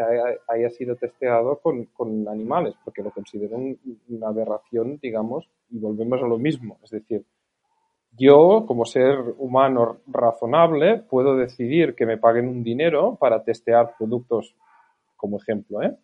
haya, 0.48 0.70
sido 0.70 0.96
testeado 0.96 1.60
con, 1.60 1.88
animales, 2.30 2.76
porque 2.86 3.04
lo 3.04 3.12
considero 3.12 3.58
una 4.08 4.28
aberración, 4.28 4.98
digamos, 5.02 5.50
y 5.70 5.80
volvemos 5.80 6.22
a 6.24 6.28
lo 6.28 6.38
mismo. 6.38 6.78
Es 6.82 6.92
decir, 6.92 7.26
yo, 8.18 8.66
como 8.66 8.86
ser 8.86 9.18
humano 9.38 9.98
razonable, 10.08 11.00
puedo 11.00 11.36
decidir 11.36 11.94
que 11.94 12.06
me 12.06 12.18
paguen 12.18 12.48
un 12.48 12.64
dinero 12.64 13.18
para 13.20 13.44
testear 13.44 13.96
productos, 13.98 14.56
como 15.18 15.38
ejemplo, 15.38 15.82
¿eh? 15.82 15.98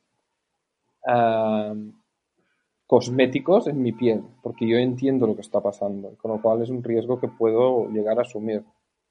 cosméticos 2.86 3.68
en 3.68 3.82
mi 3.82 3.94
piel, 3.94 4.22
porque 4.42 4.68
yo 4.68 4.78
entiendo 4.78 5.28
lo 5.28 5.36
que 5.36 5.42
está 5.42 5.62
pasando, 5.62 6.16
con 6.18 6.32
lo 6.32 6.42
cual 6.42 6.62
es 6.62 6.70
un 6.70 6.84
riesgo 6.84 7.20
que 7.20 7.30
puedo 7.30 7.88
llegar 7.90 8.20
a 8.20 8.24
asumir 8.24 8.64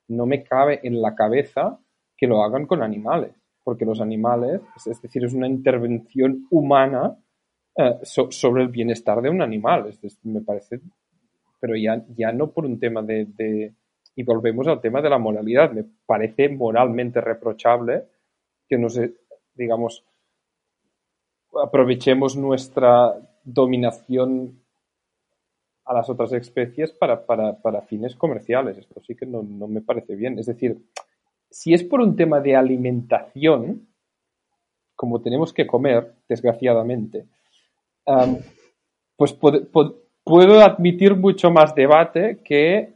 no 0.09 0.27
me 0.27 0.43
cabe 0.43 0.81
en 0.83 1.01
la 1.01 1.15
cabeza 1.15 1.79
que 2.17 2.27
lo 2.27 2.43
hagan 2.43 2.67
con 2.67 2.83
animales, 2.83 3.33
porque 3.63 3.85
los 3.85 4.01
animales, 4.01 4.61
es 4.85 5.01
decir, 5.03 5.25
es 5.25 5.35
una 5.35 5.49
intervención 5.49 6.47
humana 6.51 7.17
eh, 7.77 7.99
sobre 8.03 8.63
el 8.63 8.69
bienestar 8.69 9.21
de 9.21 9.29
un 9.29 9.43
animal. 9.43 9.89
Es 9.89 10.19
me 10.25 10.41
parece, 10.41 10.81
pero 11.61 11.77
ya, 11.77 12.05
ya 12.17 12.33
no 12.33 12.51
por 12.51 12.65
un 12.65 12.79
tema 12.79 13.03
de, 13.03 13.75
y 14.15 14.23
volvemos 14.23 14.67
al 14.67 14.81
tema 14.81 15.03
de 15.03 15.11
la 15.11 15.19
moralidad, 15.19 15.73
me 15.73 15.85
parece 16.07 16.49
moralmente 16.49 17.21
reprochable 17.21 18.05
que 18.69 18.79
nos, 18.79 18.99
digamos, 19.55 20.05
aprovechemos 21.63 22.37
nuestra 22.37 23.15
dominación 23.45 24.63
a 25.87 25.95
las 25.95 26.11
otras 26.11 26.33
especies 26.33 26.93
para, 26.93 27.83
fines 27.83 28.17
comerciales. 28.17 28.77
Esto 28.77 29.01
sí 29.01 29.15
que 29.15 29.25
no, 29.25 29.43
me 29.43 29.81
parece 29.81 30.17
bien. 30.17 30.39
Es 30.39 30.47
decir, 30.47 30.79
si 31.49 31.73
es 31.73 31.85
por 31.85 32.01
un 32.01 32.17
tema 32.17 32.41
de 32.41 32.57
alimentación, 32.57 33.87
como 34.97 35.21
tenemos 35.23 35.53
que 35.53 35.67
comer, 35.67 36.15
desgraciadamente, 36.29 37.27
pues 39.17 39.33
puedo 39.33 40.61
admitir 40.61 41.15
mucho 41.15 41.51
más 41.51 41.75
debate 41.75 42.41
que 42.45 42.93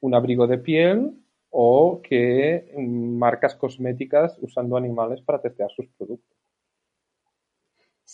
un 0.00 0.14
abrigo 0.14 0.46
de 0.46 0.58
piel 0.58 1.12
o 1.50 2.00
que 2.02 2.74
marcas 2.76 3.54
cosméticas 3.54 4.36
usando 4.40 4.76
animales 4.76 5.20
para 5.22 5.40
testear 5.40 5.70
sus 5.70 5.86
productos. 5.96 6.43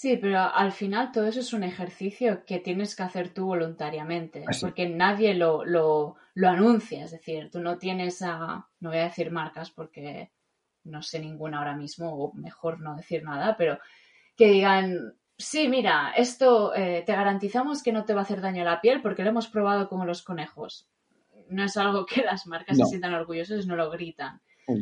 Sí, 0.00 0.16
pero 0.16 0.38
al 0.38 0.72
final 0.72 1.12
todo 1.12 1.26
eso 1.26 1.40
es 1.40 1.52
un 1.52 1.62
ejercicio 1.62 2.46
que 2.46 2.58
tienes 2.58 2.96
que 2.96 3.02
hacer 3.02 3.34
tú 3.34 3.44
voluntariamente, 3.44 4.46
ah, 4.48 4.56
porque 4.58 4.88
nadie 4.88 5.34
lo, 5.34 5.62
lo, 5.62 6.16
lo, 6.32 6.48
anuncia, 6.48 7.04
es 7.04 7.10
decir, 7.10 7.50
tú 7.50 7.60
no 7.60 7.76
tienes 7.76 8.22
a, 8.22 8.66
no 8.80 8.88
voy 8.88 8.98
a 8.98 9.04
decir 9.04 9.30
marcas 9.30 9.70
porque 9.70 10.32
no 10.84 11.02
sé 11.02 11.20
ninguna 11.20 11.58
ahora 11.58 11.76
mismo, 11.76 12.14
o 12.14 12.32
mejor 12.32 12.80
no 12.80 12.96
decir 12.96 13.24
nada, 13.24 13.58
pero 13.58 13.78
que 14.38 14.46
digan, 14.46 15.16
sí, 15.36 15.68
mira, 15.68 16.14
esto 16.16 16.74
eh, 16.74 17.02
te 17.04 17.12
garantizamos 17.12 17.82
que 17.82 17.92
no 17.92 18.06
te 18.06 18.14
va 18.14 18.20
a 18.20 18.24
hacer 18.24 18.40
daño 18.40 18.62
a 18.62 18.70
la 18.72 18.80
piel 18.80 19.02
porque 19.02 19.22
lo 19.22 19.28
hemos 19.28 19.48
probado 19.48 19.86
como 19.90 20.06
los 20.06 20.22
conejos. 20.22 20.88
No 21.50 21.62
es 21.62 21.76
algo 21.76 22.06
que 22.06 22.22
las 22.22 22.46
marcas 22.46 22.78
se 22.78 22.86
sientan 22.86 23.12
orgullosas, 23.12 23.66
no 23.66 23.76
lo 23.76 23.90
gritan. 23.90 24.40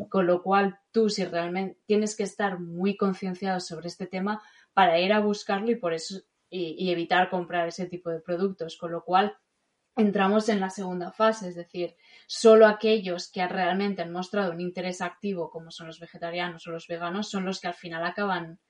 Con 0.08 0.26
lo 0.26 0.42
cual, 0.42 0.78
tú 0.92 1.08
si 1.08 1.24
realmente 1.24 1.78
tienes 1.86 2.14
que 2.16 2.22
estar 2.22 2.60
muy 2.60 2.96
concienciado 2.96 3.58
sobre 3.58 3.88
este 3.88 4.06
tema, 4.06 4.42
para 4.72 4.98
ir 5.00 5.12
a 5.12 5.20
buscarlo 5.20 5.70
y 5.70 5.76
por 5.76 5.92
eso 5.92 6.20
y, 6.50 6.90
evitar 6.90 7.30
comprar 7.30 7.68
ese 7.68 7.86
tipo 7.86 8.10
de 8.10 8.20
productos, 8.20 8.76
con 8.76 8.92
lo 8.92 9.04
cual 9.04 9.36
entramos 9.96 10.48
en 10.48 10.60
la 10.60 10.70
segunda 10.70 11.10
fase, 11.10 11.48
es 11.48 11.56
decir, 11.56 11.96
solo 12.26 12.66
aquellos 12.66 13.30
que 13.30 13.46
realmente 13.46 14.02
han 14.02 14.12
mostrado 14.12 14.52
un 14.52 14.60
interés 14.60 15.00
activo, 15.00 15.50
como 15.50 15.70
son 15.70 15.88
los 15.88 16.00
vegetarianos 16.00 16.66
o 16.66 16.70
los 16.70 16.86
veganos, 16.86 17.28
son 17.28 17.44
los 17.44 17.60
que 17.60 17.68
al 17.68 17.74
final 17.74 18.04
acaban 18.04 18.60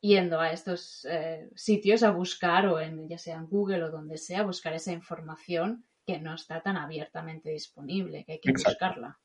yendo 0.00 0.40
a 0.40 0.50
estos 0.50 1.06
eh, 1.08 1.48
sitios 1.54 2.02
a 2.02 2.10
buscar, 2.10 2.66
o 2.66 2.80
en, 2.80 3.08
ya 3.08 3.18
sea 3.18 3.36
en 3.36 3.46
Google 3.46 3.84
o 3.84 3.90
donde 3.90 4.16
sea, 4.16 4.42
buscar 4.42 4.72
esa 4.72 4.92
información 4.92 5.86
que 6.04 6.18
no 6.18 6.34
está 6.34 6.62
tan 6.62 6.76
abiertamente 6.76 7.50
disponible, 7.50 8.24
que 8.24 8.32
hay 8.32 8.40
que 8.40 8.52
buscarla. 8.52 9.20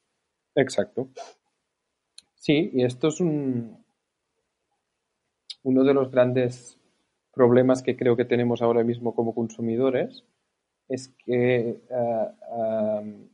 Exacto. 0.53 1.09
Sí, 2.35 2.69
y 2.73 2.83
esto 2.83 3.07
es 3.07 3.19
un, 3.19 3.86
uno 5.67 5.83
de 5.83 5.93
los 5.93 6.09
grandes 6.09 6.79
problemas 7.33 7.83
que 7.83 7.97
creo 7.97 8.15
que 8.15 8.23
tenemos 8.23 8.61
ahora 8.61 8.85
mismo 8.85 9.13
como 9.13 9.35
consumidores 9.35 10.23
es 10.87 11.13
que 11.25 11.81
eh, 11.89 13.27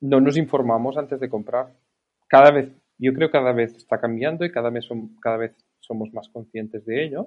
no 0.00 0.20
nos 0.20 0.36
informamos 0.36 0.96
antes 0.96 1.18
de 1.18 1.28
comprar. 1.28 1.74
Cada 2.28 2.52
vez, 2.52 2.70
yo 2.98 3.12
creo 3.14 3.28
que 3.28 3.38
cada 3.38 3.52
vez 3.52 3.74
está 3.74 4.00
cambiando 4.00 4.44
y 4.44 4.52
cada 4.52 4.70
vez, 4.70 4.88
cada 5.20 5.38
vez 5.38 5.56
somos 5.80 6.12
más 6.14 6.28
conscientes 6.28 6.86
de 6.86 7.04
ello. 7.04 7.26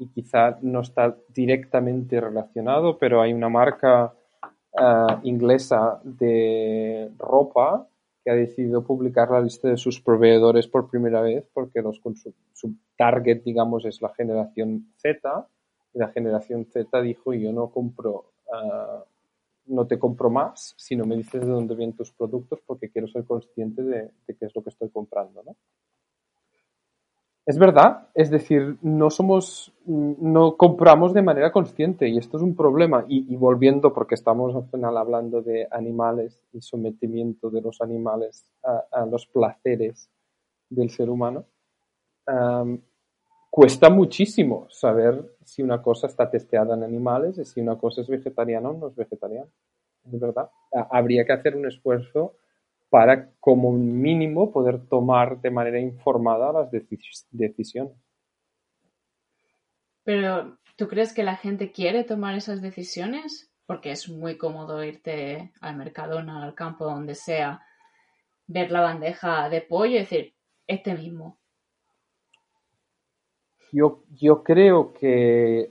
y 0.00 0.06
quizá 0.08 0.58
no 0.62 0.80
está 0.80 1.16
directamente 1.28 2.20
relacionado, 2.20 2.98
pero 2.98 3.22
hay 3.22 3.32
una 3.32 3.48
marca 3.48 4.12
eh, 4.72 5.16
inglesa 5.22 6.00
de 6.02 7.10
ropa 7.18 7.87
ha 8.30 8.34
decidido 8.34 8.84
publicar 8.84 9.30
la 9.30 9.40
lista 9.40 9.68
de 9.68 9.76
sus 9.76 10.00
proveedores 10.00 10.66
por 10.66 10.88
primera 10.88 11.20
vez 11.20 11.48
porque 11.52 11.82
los, 11.82 12.00
su, 12.52 12.74
target, 12.96 13.42
digamos, 13.42 13.84
es 13.84 14.00
la 14.02 14.10
generación 14.14 14.92
Z 14.96 15.46
y 15.94 15.98
la 15.98 16.08
generación 16.08 16.66
Z 16.66 17.00
dijo 17.02 17.32
yo 17.34 17.52
no 17.52 17.70
compro, 17.70 18.32
ah, 18.52 19.04
no 19.66 19.86
te 19.86 19.98
compro 19.98 20.30
más 20.30 20.74
si 20.76 20.96
no 20.96 21.04
me 21.04 21.16
dices 21.16 21.40
de 21.40 21.46
dónde 21.46 21.74
vienen 21.74 21.96
tus 21.96 22.12
productos 22.12 22.60
porque 22.66 22.90
quiero 22.90 23.08
ser 23.08 23.24
consciente 23.24 23.82
de, 23.82 24.10
qué 24.26 24.46
es 24.46 24.54
lo 24.54 24.62
que 24.62 24.70
estoy 24.70 24.90
comprando. 24.90 25.42
Es 27.48 27.58
verdad, 27.58 28.08
es 28.12 28.28
decir, 28.28 28.76
no 28.82 29.08
somos, 29.08 29.72
no 29.86 30.58
compramos 30.58 31.14
de 31.14 31.22
manera 31.22 31.50
consciente 31.50 32.06
y 32.06 32.18
esto 32.18 32.36
es 32.36 32.42
un 32.42 32.54
problema. 32.54 33.06
Y, 33.08 33.34
volviendo, 33.36 33.94
porque 33.94 34.16
estamos 34.16 34.54
al 34.54 34.68
final 34.68 34.98
hablando 34.98 35.40
de 35.40 35.66
animales 35.70 36.44
y 36.52 36.60
sometimiento 36.60 37.48
de 37.48 37.62
los 37.62 37.80
animales 37.80 38.44
a, 38.62 39.06
los 39.06 39.26
placeres 39.28 40.10
del 40.68 40.90
ser 40.90 41.08
humano, 41.08 41.46
cuesta 43.48 43.88
muchísimo 43.88 44.66
saber 44.68 45.34
si 45.42 45.62
una 45.62 45.80
cosa 45.80 46.06
está 46.06 46.28
testeada 46.28 46.74
en 46.74 46.82
animales 46.82 47.38
y 47.38 47.46
si 47.46 47.62
una 47.62 47.78
cosa 47.78 48.02
es 48.02 48.08
vegetariana 48.08 48.68
o 48.68 48.74
no 48.74 48.88
es 48.88 48.94
vegetariana. 48.94 49.48
Es 50.04 50.20
verdad. 50.20 50.50
Habría 50.90 51.24
que 51.24 51.32
hacer 51.32 51.56
un 51.56 51.66
esfuerzo 51.66 52.34
para 52.90 53.30
como 53.40 53.72
mínimo 53.72 54.50
poder 54.50 54.86
tomar 54.88 55.40
de 55.40 55.50
manera 55.50 55.78
informada 55.78 56.52
las 56.52 56.70
decisiones. 57.30 57.92
Pero, 60.04 60.58
¿tú 60.76 60.88
crees 60.88 61.12
que 61.12 61.22
la 61.22 61.36
gente 61.36 61.70
quiere 61.70 62.04
tomar 62.04 62.34
esas 62.34 62.62
decisiones? 62.62 63.52
Porque 63.66 63.90
es 63.90 64.08
muy 64.08 64.38
cómodo 64.38 64.82
irte 64.82 65.52
al 65.60 65.76
Mercadona, 65.76 66.42
al 66.42 66.54
campo, 66.54 66.86
donde 66.86 67.14
sea, 67.14 67.62
ver 68.46 68.70
la 68.70 68.80
bandeja 68.80 69.50
de 69.50 69.60
pollo 69.60 69.96
y 69.96 69.98
decir, 69.98 70.34
este 70.66 70.94
mismo. 70.94 71.38
Yo, 73.70 74.02
yo 74.18 74.42
creo 74.42 74.94
que 74.94 75.70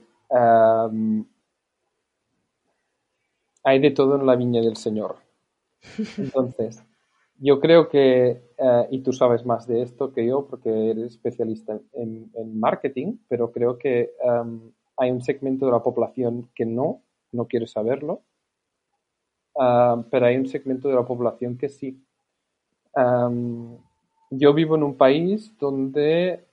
hay 3.64 3.80
de 3.80 3.92
todo 3.92 4.20
en 4.20 4.26
la 4.28 4.36
viña 4.36 4.62
del 4.62 4.78
Señor. 4.78 5.18
Entonces, 6.18 6.87
yo 7.40 7.60
creo 7.60 7.90
que, 7.90 8.42
eh, 8.58 8.88
y 8.90 9.00
tú 9.00 9.14
sabes 9.14 9.46
más 9.46 9.68
de 9.68 9.82
esto 9.82 10.12
que 10.12 10.26
yo 10.26 10.48
porque 10.48 10.92
eres 10.92 11.14
especialista 11.14 11.80
en, 11.94 12.32
marketing, 12.60 13.18
pero 13.28 13.52
creo 13.52 13.78
que 13.78 14.12
em, 14.22 14.72
hay 14.98 15.12
un 15.12 15.22
segmento 15.22 15.66
de 15.66 15.72
la 15.72 15.84
población 15.84 16.50
que 16.56 16.66
no, 16.66 17.04
no 17.32 17.46
quiere 17.46 17.68
saberlo, 17.68 18.24
em, 19.56 20.04
pero 20.10 20.26
hay 20.26 20.38
un 20.38 20.48
segmento 20.48 20.88
de 20.90 20.96
la 20.96 21.06
población 21.06 21.58
que 21.58 21.70
sí. 21.70 22.04
Em, 22.96 23.78
yo 24.32 24.54
vivo 24.54 24.76
en 24.76 24.84
un 24.84 24.98
país 24.98 25.56
donde 25.58 26.44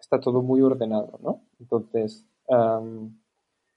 está 0.00 0.20
todo 0.20 0.42
muy 0.42 0.60
ordenado, 0.62 1.18
¿no? 1.22 1.42
Entonces, 1.60 2.26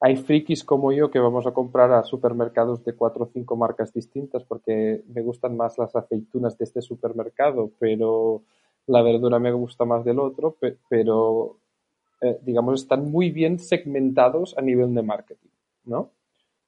hay 0.06 0.18
frikis 0.18 0.66
como 0.66 0.92
yo 0.92 1.10
que 1.10 1.18
vamos 1.18 1.48
a 1.48 1.54
comprar 1.54 1.94
a 1.94 2.04
supermercados 2.04 2.84
de 2.84 2.94
cuatro 2.94 3.24
o 3.24 3.30
cinco 3.32 3.56
marcas 3.56 3.94
distintas 3.94 4.44
porque 4.44 5.02
me 5.08 5.22
gustan 5.22 5.56
más 5.56 5.78
las 5.78 5.96
aceitunas 5.96 6.58
de 6.58 6.66
este 6.66 6.82
supermercado, 6.82 7.72
pero 7.80 8.42
la 8.86 9.02
verdura 9.02 9.40
me 9.40 9.54
gusta 9.54 9.86
más 9.86 10.04
del 10.04 10.20
otro, 10.20 10.58
pero 10.90 11.56
eh, 12.20 12.38
digamos 12.42 12.82
están 12.82 13.10
muy 13.10 13.32
bien 13.32 13.60
segmentados 13.60 14.58
a 14.58 14.62
nivel 14.62 14.94
de 14.94 15.04
marketing, 15.04 15.52
¿no? 15.86 16.10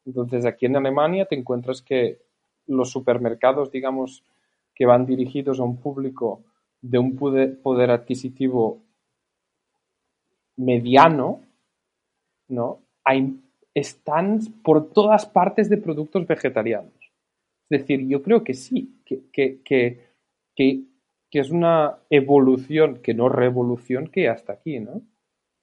Entonces 0.06 0.46
aquí 0.46 0.68
en 0.68 0.78
Alemania 0.78 1.26
te 1.26 1.36
encuentras 1.36 1.82
que 1.82 2.22
los 2.68 2.90
supermercados, 2.90 3.70
digamos, 3.70 4.24
que 4.74 4.86
van 4.86 5.06
dirigidos 5.06 5.60
a 5.60 5.64
un 5.64 5.76
público 5.76 6.40
de 6.82 7.00
un 7.00 7.18
poder 7.18 7.92
adquisitivo 7.92 8.80
mediano, 10.56 11.42
¿no? 12.48 12.85
Hay, 13.06 13.40
están 13.74 14.40
por 14.64 14.92
todas 14.92 15.26
partes 15.28 15.70
de 15.70 15.78
productos 15.78 16.28
vegetarianos. 16.28 16.94
Es 17.70 17.82
decir, 17.82 18.08
yo 18.08 18.22
creo 18.22 18.44
que 18.44 18.54
sí, 18.54 19.02
que, 19.06 19.30
que, 19.32 19.62
que, 19.64 20.02
que, 20.56 20.84
es 21.32 21.52
una 21.52 21.98
evolución, 22.10 23.02
que 23.02 23.14
no 23.14 23.30
revolución, 23.30 24.08
que 24.08 24.30
hasta 24.30 24.54
aquí, 24.54 24.80
¿no? 24.80 25.02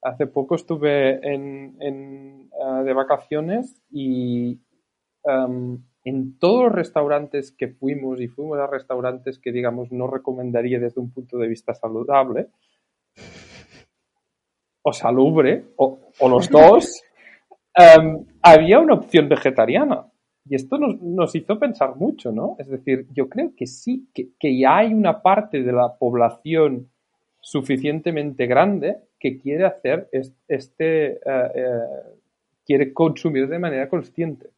Hace 0.03 0.27
poco 0.27 0.55
estuve 0.55 1.19
uh, 1.19 2.85
de 2.85 2.93
vacaciones 2.93 3.81
y 3.91 4.61
um, 5.23 5.83
en 6.05 6.39
todos 6.39 6.65
los 6.65 6.73
restaurantes 6.73 7.53
que 7.53 7.69
fuimos, 7.69 8.21
y 8.21 8.29
fuimos 8.29 8.59
a 8.59 8.67
restaurantes 8.67 9.39
que, 9.39 9.53
digamos, 9.53 9.93
no 9.93 10.09
recomendaría 10.09 10.79
desde 10.79 11.01
un 11.01 11.11
punto 11.11 11.39
de 11.39 11.49
vista 11.49 11.73
saludable, 11.73 12.49
o 14.83 14.93
salubre, 14.93 15.65
o 15.77 16.29
los 16.29 16.51
dos, 16.51 17.03
Em, 17.75 18.27
había 18.43 18.81
una 18.81 18.95
opción 18.95 19.29
vegetariana. 19.29 20.07
Y 20.45 20.57
esto 20.57 20.77
nos, 20.77 21.35
hizo 21.35 21.59
pensar 21.59 21.95
mucho, 21.97 22.33
¿no? 22.33 22.57
Es 22.59 22.69
decir, 22.69 23.07
yo 23.13 23.29
creo 23.29 23.53
que 23.57 23.67
sí, 23.67 24.09
que, 24.13 24.59
ya 24.59 24.79
hay 24.79 24.93
una 24.93 25.23
parte 25.23 25.63
de 25.63 25.73
la 25.73 25.97
población 25.97 26.91
suficientemente 27.41 28.47
grande 28.47 28.97
que 29.21 29.39
quiere 29.39 29.67
hacer 29.67 30.09
este, 30.49 31.13
eh, 31.13 31.81
quiere 32.67 32.93
consumir 32.93 33.49
de 33.49 33.59
manera 33.59 33.89
consciente. 33.89 34.51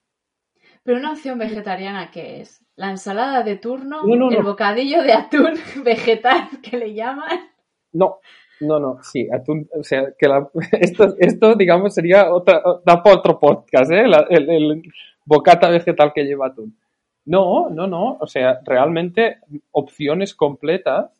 Pero 0.82 0.98
una 0.98 1.12
opción 1.12 1.38
vegetariana, 1.38 2.10
¿qué 2.10 2.40
es? 2.40 2.64
¿La 2.76 2.90
ensalada 2.90 3.42
de 3.42 3.56
turno? 3.56 4.02
¿El 4.06 4.42
bocadillo 4.42 5.02
de 5.02 5.12
atún 5.12 5.54
vegetal 5.84 6.48
que 6.62 6.78
le 6.78 6.94
llaman? 6.94 7.50
No, 7.92 8.18
no, 8.60 8.78
no, 8.78 8.98
sí, 9.02 9.28
atún, 9.32 9.68
o 9.78 9.82
sea, 9.82 10.12
que 10.18 10.26
esto, 10.80 11.14
esto, 11.18 11.54
digamos, 11.54 11.94
sería 11.94 12.32
otra, 12.32 12.62
da 12.84 13.02
para 13.02 13.16
otro 13.16 13.38
podcast, 13.38 13.90
¿eh? 13.90 14.04
el, 14.30 14.82
bocata 15.26 15.70
vegetal 15.70 16.12
que 16.14 16.24
lleva 16.24 16.48
atún. 16.48 16.76
No, 17.24 17.70
no, 17.70 17.86
no, 17.86 18.18
o 18.20 18.26
sea, 18.26 18.60
realmente 18.64 19.38
opciones 19.70 20.34
completas, 20.34 21.10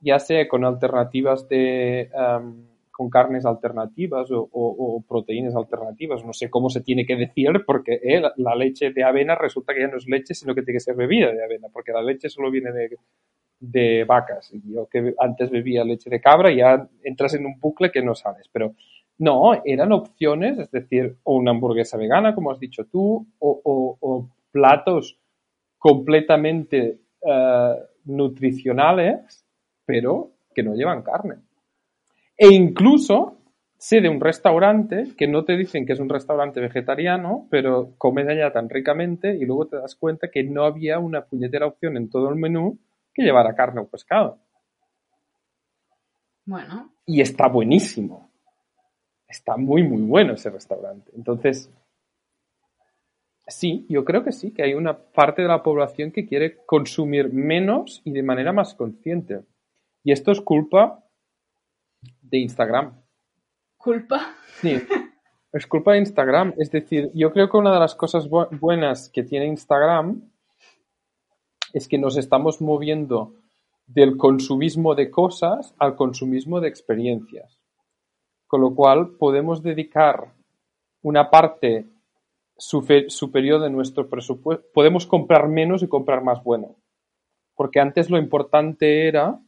ya 0.00 0.18
sea 0.18 0.48
con 0.48 0.64
alternativas 0.64 1.46
de, 1.48 2.10
con 2.90 3.10
carnes 3.10 3.44
alternativas 3.44 4.28
o, 4.30 5.04
proteínas 5.06 5.54
alternativas, 5.54 6.24
no 6.24 6.32
sé 6.32 6.48
cómo 6.48 6.70
se 6.70 6.80
tiene 6.80 7.04
que 7.04 7.16
decir, 7.16 7.50
porque 7.66 8.00
eh, 8.02 8.22
la, 8.36 8.54
leche 8.54 8.92
de 8.92 9.04
avena 9.04 9.34
resulta 9.34 9.74
que 9.74 9.80
ya 9.80 9.88
no 9.88 9.98
es 9.98 10.08
leche, 10.08 10.34
sino 10.34 10.54
que 10.54 10.62
tiene 10.62 10.76
que 10.76 10.84
ser 10.84 10.96
bebida 10.96 11.30
de 11.30 11.44
avena, 11.44 11.68
porque 11.70 11.92
la 11.92 12.02
leche 12.02 12.30
solo 12.30 12.50
viene 12.50 12.72
de, 12.72 12.96
de 13.62 14.04
vacas. 14.04 14.52
Yo 14.64 14.88
que 14.88 15.14
antes 15.18 15.50
bebía 15.50 15.84
leche 15.84 16.10
de 16.10 16.20
cabra, 16.20 16.52
ya 16.52 16.88
entras 17.04 17.34
en 17.34 17.46
un 17.46 17.58
bucle 17.60 17.92
que 17.92 18.02
no 18.02 18.14
sabes. 18.14 18.48
Pero 18.52 18.74
no, 19.18 19.52
eran 19.64 19.92
opciones, 19.92 20.58
es 20.58 20.70
decir, 20.70 21.16
o 21.22 21.36
una 21.36 21.52
hamburguesa 21.52 21.96
vegana, 21.96 22.34
como 22.34 22.50
has 22.50 22.58
dicho 22.58 22.84
tú, 22.86 23.26
o, 23.38 24.28
platos 24.50 25.18
completamente 25.78 26.98
eh, 27.22 27.74
nutricionales, 28.04 29.46
pero 29.86 30.32
que 30.54 30.62
no 30.62 30.74
llevan 30.74 31.02
carne. 31.02 31.36
E 32.36 32.48
incluso 32.48 33.38
sé 33.78 34.00
de 34.00 34.08
un 34.08 34.20
restaurante 34.20 35.08
que 35.16 35.26
no 35.26 35.44
te 35.44 35.56
dicen 35.56 35.86
que 35.86 35.92
es 35.92 36.00
un 36.00 36.08
restaurante 36.08 36.60
vegetariano, 36.60 37.46
pero 37.50 37.92
comes 37.96 38.28
allá 38.28 38.52
tan 38.52 38.68
ricamente 38.68 39.34
y 39.34 39.46
luego 39.46 39.66
te 39.66 39.76
das 39.76 39.94
cuenta 39.94 40.28
que 40.28 40.44
no 40.44 40.64
había 40.64 40.98
una 40.98 41.24
puñetera 41.24 41.66
opción 41.66 41.96
en 41.96 42.10
todo 42.10 42.28
el 42.28 42.36
menú 42.36 42.78
que 43.12 43.22
llevar 43.22 43.54
carne 43.54 43.80
o 43.80 43.88
pescado. 43.88 44.38
Bueno. 46.44 46.92
Y 47.06 47.20
está 47.20 47.48
buenísimo. 47.48 48.30
Está 49.28 49.56
muy, 49.56 49.82
muy 49.82 50.02
bueno 50.02 50.34
ese 50.34 50.50
restaurante. 50.50 51.10
Entonces, 51.14 51.70
sí, 53.46 53.86
yo 53.88 54.04
creo 54.04 54.24
que 54.24 54.32
sí, 54.32 54.52
que 54.52 54.62
hay 54.62 54.74
una 54.74 54.98
parte 54.98 55.42
de 55.42 55.48
la 55.48 55.62
población 55.62 56.10
que 56.10 56.26
quiere 56.26 56.64
consumir 56.66 57.32
menos 57.32 58.02
y 58.04 58.12
de 58.12 58.22
manera 58.22 58.52
más 58.52 58.74
consciente. 58.74 59.40
Y 60.04 60.12
esto 60.12 60.32
es 60.32 60.40
culpa 60.40 61.02
de 62.20 62.38
Instagram. 62.38 63.00
¿Culpa? 63.76 64.34
Sí, 64.60 64.80
es 65.52 65.66
culpa 65.66 65.92
de 65.92 66.00
Instagram. 66.00 66.54
Es 66.58 66.70
decir, 66.70 67.10
yo 67.14 67.32
creo 67.32 67.48
que 67.48 67.56
una 67.56 67.72
de 67.72 67.80
las 67.80 67.94
cosas 67.94 68.28
buenas 68.28 69.08
que 69.08 69.22
tiene 69.22 69.46
Instagram 69.46 70.31
es 71.72 71.88
que 71.88 71.98
nos 71.98 72.16
estamos 72.16 72.60
moviendo 72.60 73.34
del 73.86 74.16
consumismo 74.16 74.94
de 74.94 75.10
cosas 75.10 75.74
al 75.78 75.96
consumismo 75.96 76.60
de 76.60 76.68
experiencias. 76.68 77.58
Con 78.46 78.60
lo 78.60 78.74
cual 78.74 79.10
podemos 79.18 79.62
dedicar 79.62 80.32
una 81.02 81.30
parte 81.30 81.86
superior 82.56 83.60
de 83.60 83.70
nuestro 83.70 84.08
presupuesto, 84.08 84.64
podemos 84.72 85.06
comprar 85.06 85.48
menos 85.48 85.82
y 85.82 85.88
comprar 85.88 86.22
más 86.22 86.42
bueno. 86.44 86.76
Porque 87.54 87.80
antes 87.80 88.08
lo 88.08 88.18
importante 88.18 89.08
era 89.08 89.38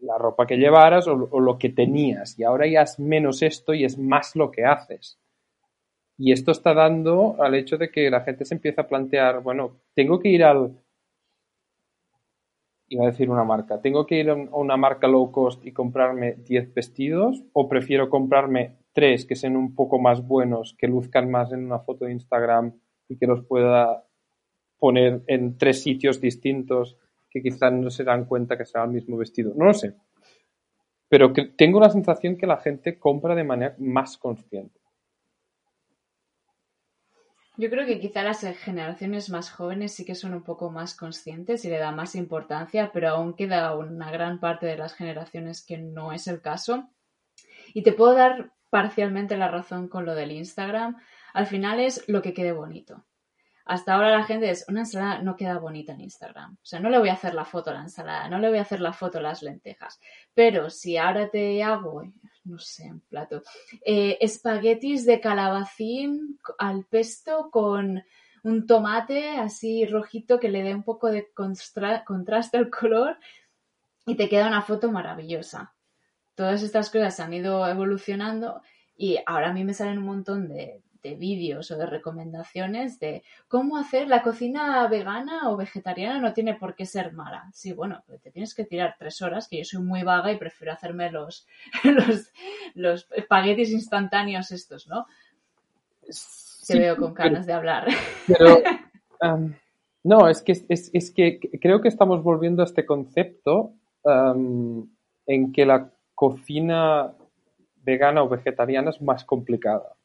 la 0.00 0.18
ropa 0.18 0.46
que 0.46 0.56
llevaras 0.56 1.06
o, 1.08 1.28
o, 1.30 1.40
lo 1.40 1.58
que 1.58 1.70
tenías 1.70 2.38
y 2.38 2.44
ahora 2.44 2.66
ya 2.66 2.82
es 2.82 2.98
menos 2.98 3.42
esto 3.42 3.74
y 3.74 3.84
es 3.84 3.98
más 3.98 4.36
lo 4.36 4.50
que 4.50 4.64
haces. 4.64 5.18
Y 6.18 6.32
esto 6.32 6.50
está 6.50 6.72
dando 6.72 7.36
al 7.42 7.54
hecho 7.54 7.76
de 7.76 7.90
que 7.90 8.10
la 8.10 8.22
gente 8.22 8.44
se 8.44 8.54
empieza 8.54 8.82
a 8.82 8.88
plantear, 8.88 9.42
bueno, 9.42 9.80
tengo 9.94 10.18
que 10.18 10.30
ir 10.30 10.44
al, 10.44 10.78
iba 12.88 13.04
a 13.04 13.10
decir 13.10 13.28
una 13.28 13.44
marca, 13.44 13.80
tengo 13.80 14.06
que 14.06 14.20
ir 14.20 14.30
a 14.30 14.34
una 14.34 14.76
marca 14.76 15.08
low 15.08 15.30
cost 15.30 15.64
y 15.66 15.72
comprarme 15.72 16.34
10 16.34 16.72
vestidos 16.72 17.44
o 17.52 17.68
prefiero 17.68 18.08
comprarme 18.08 18.76
3 18.92 19.26
que 19.26 19.36
sean 19.36 19.56
un 19.56 19.74
poco 19.74 19.98
más 19.98 20.26
buenos, 20.26 20.74
que 20.78 20.86
luzcan 20.86 21.30
más 21.30 21.52
en 21.52 21.66
una 21.66 21.80
foto 21.80 22.06
de 22.06 22.12
Instagram 22.12 22.72
y 23.08 23.18
que 23.18 23.26
los 23.26 23.44
pueda 23.44 24.04
poner 24.78 25.22
en 25.26 25.58
tres 25.58 25.82
sitios 25.82 26.20
distintos 26.20 26.96
que 27.30 27.42
quizás 27.42 27.72
no 27.72 27.90
se 27.90 28.04
dan 28.04 28.24
cuenta 28.24 28.56
que 28.56 28.64
sea 28.64 28.84
el 28.84 28.90
mismo 28.90 29.16
vestido. 29.16 29.52
No 29.54 29.66
lo 29.66 29.74
sé. 29.74 29.94
Pero 31.08 31.32
tengo 31.56 31.80
la 31.80 31.90
sensación 31.90 32.36
que 32.36 32.46
la 32.46 32.56
gente 32.56 32.98
compra 32.98 33.34
de 33.34 33.44
manera 33.44 33.74
más 33.78 34.16
consciente. 34.16 34.80
Yo 37.58 37.70
creo 37.70 37.86
que 37.86 37.98
quizá 38.00 38.22
las 38.22 38.40
generaciones 38.40 39.30
más 39.30 39.50
jóvenes 39.50 39.94
sí 39.94 40.04
que 40.04 40.14
son 40.14 40.34
un 40.34 40.42
poco 40.42 40.70
más 40.70 40.94
conscientes 40.94 41.64
y 41.64 41.70
le 41.70 41.78
dan 41.78 41.96
más 41.96 42.14
importancia, 42.14 42.90
pero 42.92 43.08
aún 43.08 43.34
queda 43.34 43.74
una 43.74 44.10
gran 44.10 44.40
parte 44.40 44.66
de 44.66 44.76
las 44.76 44.92
generaciones 44.92 45.64
que 45.64 45.78
no 45.78 46.12
es 46.12 46.26
el 46.26 46.42
caso. 46.42 46.90
Y 47.72 47.82
te 47.82 47.92
puedo 47.92 48.14
dar 48.14 48.52
parcialmente 48.68 49.38
la 49.38 49.48
razón 49.48 49.88
con 49.88 50.04
lo 50.04 50.14
del 50.14 50.32
Instagram. 50.32 50.98
Al 51.32 51.46
final 51.46 51.80
es 51.80 52.04
lo 52.08 52.20
que 52.20 52.34
quede 52.34 52.52
bonito. 52.52 53.06
Hasta 53.66 53.94
ahora 53.94 54.16
la 54.16 54.22
gente 54.22 54.48
es, 54.48 54.64
una 54.68 54.80
ensalada 54.80 55.20
no 55.22 55.34
queda 55.34 55.58
bonita 55.58 55.92
en 55.92 56.00
Instagram. 56.00 56.54
O 56.54 56.64
sea, 56.64 56.78
no 56.78 56.88
le 56.88 57.00
voy 57.00 57.08
a 57.08 57.14
hacer 57.14 57.34
la 57.34 57.44
foto 57.44 57.70
a 57.70 57.74
la 57.74 57.80
ensalada, 57.80 58.28
no 58.28 58.38
le 58.38 58.48
voy 58.48 58.58
a 58.58 58.62
hacer 58.62 58.80
la 58.80 58.92
foto 58.92 59.18
a 59.18 59.22
las 59.22 59.42
lentejas. 59.42 59.98
Pero 60.34 60.70
si 60.70 60.96
ahora 60.96 61.28
te 61.28 61.60
hago, 61.64 62.04
no 62.44 62.58
sé, 62.60 62.92
un 62.92 63.00
plato, 63.00 63.42
eh, 63.84 64.18
espaguetis 64.20 65.04
de 65.04 65.20
calabacín 65.20 66.38
al 66.58 66.84
pesto 66.84 67.50
con 67.50 68.04
un 68.44 68.66
tomate 68.68 69.30
así 69.30 69.84
rojito 69.84 70.38
que 70.38 70.48
le 70.48 70.62
dé 70.62 70.72
un 70.72 70.84
poco 70.84 71.08
de 71.08 71.26
contraste 71.34 72.58
al 72.58 72.70
color 72.70 73.18
y 74.06 74.14
te 74.14 74.28
queda 74.28 74.46
una 74.46 74.62
foto 74.62 74.92
maravillosa. 74.92 75.74
Todas 76.36 76.62
estas 76.62 76.90
cosas 76.90 77.18
han 77.18 77.34
ido 77.34 77.66
evolucionando 77.66 78.62
y 78.96 79.18
ahora 79.26 79.50
a 79.50 79.52
mí 79.52 79.64
me 79.64 79.74
salen 79.74 79.98
un 79.98 80.04
montón 80.04 80.48
de, 80.48 80.84
de 81.02 81.14
vídeos 81.14 81.70
o 81.70 81.76
de 81.76 81.86
recomendaciones 81.86 82.98
de 82.98 83.22
cómo 83.48 83.76
hacer 83.76 84.08
la 84.08 84.22
cocina 84.22 84.86
vegana 84.88 85.50
o 85.50 85.56
vegetariana 85.56 86.20
no 86.20 86.32
tiene 86.32 86.54
por 86.54 86.74
qué 86.74 86.86
ser 86.86 87.12
mala. 87.12 87.48
Sí, 87.52 87.72
bueno, 87.72 88.02
te 88.22 88.30
tienes 88.30 88.54
que 88.54 88.64
tirar 88.64 88.96
tres 88.98 89.22
horas, 89.22 89.48
que 89.48 89.58
yo 89.58 89.64
soy 89.64 89.82
muy 89.82 90.02
vaga 90.02 90.32
y 90.32 90.38
prefiero 90.38 90.72
hacerme 90.72 91.10
los, 91.10 91.46
los, 91.84 92.32
los 92.74 93.08
espaguetis 93.12 93.70
instantáneos 93.70 94.50
estos, 94.50 94.86
¿no? 94.88 95.06
Te 96.66 96.78
veo 96.78 96.96
con 96.96 97.14
ganas 97.14 97.46
de 97.46 97.52
hablar. 97.52 97.86
Pero, 98.26 98.58
no, 100.04 100.28
es 100.28 100.42
que, 100.42 100.52
es, 100.68 101.10
que 101.10 101.40
creo 101.60 101.80
que 101.80 101.88
estamos 101.88 102.22
volviendo 102.22 102.62
a 102.62 102.66
este 102.66 102.84
concepto 102.84 103.72
en 104.04 105.52
que 105.52 105.66
la 105.66 105.90
cocina 106.14 107.12
vegana 107.86 108.22
o 108.22 108.28
vegetariana 108.28 108.90
es 108.90 109.00
más 109.00 109.24
complicada. 109.24 109.95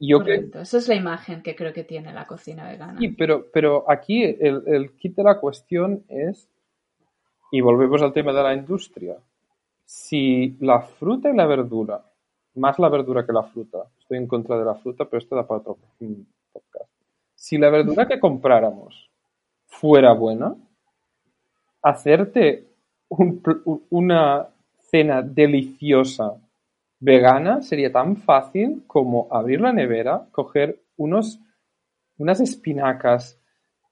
Yo 0.00 0.20
Correcto, 0.20 0.60
esa 0.60 0.78
es 0.78 0.88
la 0.88 0.94
imagen 0.94 1.42
que 1.42 1.54
creo 1.54 1.74
que 1.74 1.84
tiene 1.84 2.12
la 2.12 2.26
cocina 2.26 2.66
vegana. 2.66 2.98
Sí, 2.98 3.08
pero, 3.08 3.46
pero 3.52 3.84
aquí 3.88 4.22
el, 4.24 4.62
el 4.66 4.92
kit 4.96 5.14
de 5.14 5.22
la 5.22 5.38
cuestión 5.38 6.04
es, 6.08 6.48
y 7.52 7.60
volvemos 7.60 8.00
al 8.00 8.14
tema 8.14 8.32
de 8.32 8.42
la 8.42 8.54
industria, 8.54 9.18
si 9.84 10.56
la 10.60 10.80
fruta 10.80 11.28
y 11.28 11.36
la 11.36 11.46
verdura, 11.46 12.02
más 12.54 12.78
la 12.78 12.88
verdura 12.88 13.26
que 13.26 13.32
la 13.32 13.42
fruta, 13.42 13.86
estoy 13.98 14.18
en 14.18 14.26
contra 14.26 14.58
de 14.58 14.64
la 14.64 14.74
fruta, 14.74 15.04
pero 15.04 15.18
esto 15.18 15.36
da 15.36 15.46
para 15.46 15.60
otro 15.60 15.76
podcast. 16.52 16.90
Si 17.34 17.58
la 17.58 17.70
verdura 17.70 18.06
que 18.06 18.20
compráramos 18.20 19.10
fuera 19.66 20.12
buena, 20.12 20.54
hacerte 21.82 22.68
una 23.90 24.48
cena 24.78 25.22
deliciosa 25.22 26.36
vegana 27.00 27.62
sería 27.62 27.90
tan 27.90 28.16
fácil 28.16 28.84
como 28.86 29.26
abrir 29.30 29.60
la 29.60 29.72
nevera, 29.72 30.26
coger 30.30 30.82
unos, 30.96 31.40
unas 32.18 32.40
espinacas 32.40 33.40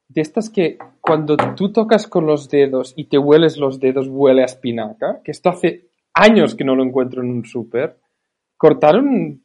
de 0.09 0.21
estas 0.21 0.51
que 0.51 0.79
cuando 1.01 1.37
tú 1.57 1.73
tocas 1.73 2.07
con 2.07 2.27
los 2.27 2.49
dedos 2.49 2.95
y 2.97 3.05
te 3.05 3.19
hueles 3.19 3.59
los 3.59 3.81
dedos 3.81 4.09
huele 4.09 4.43
a 4.43 4.47
espinaca, 4.47 5.21
que 5.23 5.31
esto 5.31 5.51
hace 5.51 5.89
años 6.15 6.55
que 6.55 6.65
no 6.65 6.75
lo 6.75 6.85
encuentro 6.85 7.23
en 7.23 7.31
un 7.31 7.45
súper, 7.45 7.99
cortar 8.57 8.97
un, 8.97 9.45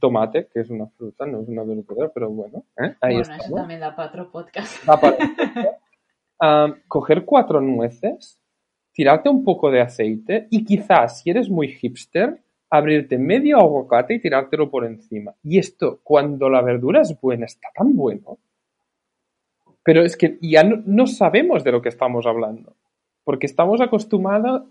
tomate, 0.00 0.48
que 0.52 0.60
es 0.60 0.70
una 0.70 0.86
fruta, 0.86 1.26
no 1.26 1.42
es 1.42 1.48
una 1.48 1.62
verdura, 1.62 2.10
pero 2.14 2.30
bueno, 2.30 2.64
¿eh? 2.78 2.94
ahí 3.00 3.16
bueno, 3.16 3.36
Eso 3.36 3.54
también 3.54 3.80
da 3.80 3.94
para 3.94 4.08
otro 4.08 4.30
podcast. 4.30 4.84
Coger 6.88 7.24
cuatro 7.24 7.60
nueces, 7.60 8.40
tirarte 8.92 9.28
un 9.28 9.44
poco 9.44 9.70
de 9.70 9.80
aceite 9.80 10.46
y 10.50 10.64
quizás, 10.64 11.20
si 11.20 11.30
eres 11.30 11.50
muy 11.50 11.68
hipster, 11.68 12.40
abrirte 12.70 13.18
medio 13.18 13.58
aguacate 13.58 14.14
y 14.14 14.20
tirártelo 14.20 14.70
por 14.70 14.84
encima. 14.84 15.34
Y 15.42 15.58
esto, 15.58 16.00
cuando 16.02 16.48
la 16.48 16.62
verdura 16.62 17.00
es 17.00 17.18
buena, 17.20 17.46
está 17.46 17.68
tan 17.74 17.96
bueno. 17.96 18.38
Pero 19.82 20.02
es 20.02 20.16
que 20.16 20.38
ya 20.42 20.64
no, 20.64 21.06
sabemos 21.06 21.64
de 21.64 21.72
lo 21.72 21.80
que 21.80 21.88
estamos 21.88 22.26
hablando. 22.26 22.76
Porque 23.24 23.46
estamos 23.46 23.80
acostumbrados 23.80 24.62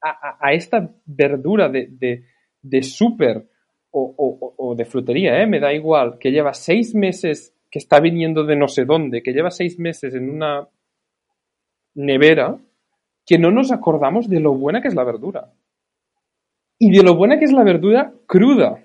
a, 0.00 0.52
esta 0.52 0.90
verdura 1.06 1.68
de, 1.68 2.82
súper 2.82 3.46
o, 3.90 4.74
de 4.76 4.84
frutería, 4.84 5.40
¿eh? 5.42 5.46
me 5.46 5.60
da 5.60 5.72
igual, 5.72 6.18
que 6.18 6.32
lleva 6.32 6.54
seis 6.54 6.94
meses, 6.94 7.54
que 7.70 7.78
está 7.78 8.00
viniendo 8.00 8.44
de 8.44 8.56
no 8.56 8.66
sé 8.66 8.84
dónde, 8.84 9.22
que 9.22 9.32
lleva 9.32 9.50
seis 9.50 9.78
meses 9.78 10.14
en 10.14 10.30
una 10.30 10.66
nevera, 11.94 12.58
que 13.24 13.38
no 13.38 13.50
nos 13.50 13.70
acordamos 13.70 14.28
de 14.28 14.40
lo 14.40 14.54
buena 14.54 14.82
que 14.82 14.88
es 14.88 14.94
la 14.94 15.04
verdura 15.04 15.52
y 16.82 16.90
de 16.90 17.04
lo 17.04 17.14
buena 17.14 17.38
que 17.38 17.44
es 17.44 17.52
la 17.52 17.62
verdura 17.62 18.12
cruda. 18.26 18.82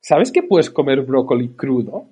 ¿Sabes 0.00 0.32
que 0.32 0.42
puedes 0.42 0.70
comer 0.70 1.02
brócoli 1.02 1.50
crudo? 1.50 2.08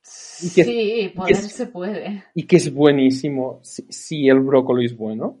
sí, 0.00 1.12
poder 1.16 1.34
se 1.34 1.66
puede. 1.66 2.22
Y 2.36 2.46
que 2.46 2.58
es 2.58 2.72
buenísimo 2.72 3.58
si, 3.64 4.28
el 4.28 4.38
brócoli 4.38 4.86
es 4.86 4.96
bueno. 4.96 5.40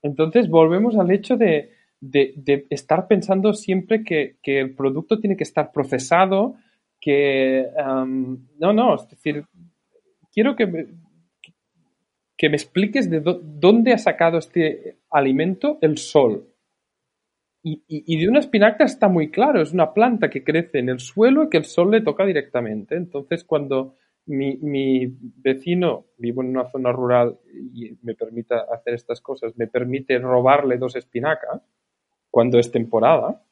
Entonces 0.00 0.48
volvemos 0.48 0.96
al 0.96 1.10
hecho 1.10 1.36
de, 1.36 1.72
estar 2.70 3.08
pensando 3.08 3.52
siempre 3.52 4.04
que, 4.04 4.36
el 4.44 4.76
producto 4.76 5.18
tiene 5.18 5.36
que 5.36 5.42
estar 5.42 5.72
procesado, 5.72 6.54
que... 7.00 7.66
no, 8.60 8.72
no, 8.72 8.94
es 8.94 9.08
decir, 9.08 9.44
quiero 10.32 10.54
que 10.54 10.86
que 12.36 12.48
me 12.48 12.56
expliques 12.56 13.08
de 13.08 13.20
dónde 13.20 13.92
ha 13.92 13.98
sacado 13.98 14.38
este 14.38 14.98
alimento 15.10 15.78
el 15.80 15.98
sol. 15.98 16.50
Y, 17.66 18.18
de 18.18 18.28
una 18.28 18.40
espinaca 18.40 18.84
está 18.84 19.08
muy 19.08 19.30
claro, 19.30 19.62
es 19.62 19.72
una 19.72 19.94
planta 19.94 20.28
que 20.28 20.44
crece 20.44 20.80
en 20.80 20.90
el 20.90 21.00
suelo 21.00 21.44
y 21.44 21.48
que 21.48 21.56
el 21.56 21.64
sol 21.64 21.90
le 21.90 22.02
toca 22.02 22.26
directamente. 22.26 22.94
Entonces, 22.94 23.42
cuando 23.42 23.96
mi, 24.26 25.06
vecino, 25.36 26.08
vivo 26.18 26.42
en 26.42 26.50
una 26.50 26.70
zona 26.70 26.92
rural 26.92 27.38
y 27.72 27.96
me 28.02 28.14
permite 28.14 28.54
hacer 28.54 28.92
estas 28.92 29.22
cosas, 29.22 29.56
me 29.56 29.66
permite 29.66 30.18
robarle 30.18 30.76
dos 30.76 30.94
espinacas 30.96 31.62
cuando 32.30 32.58
es 32.58 32.70
temporada, 32.70 33.42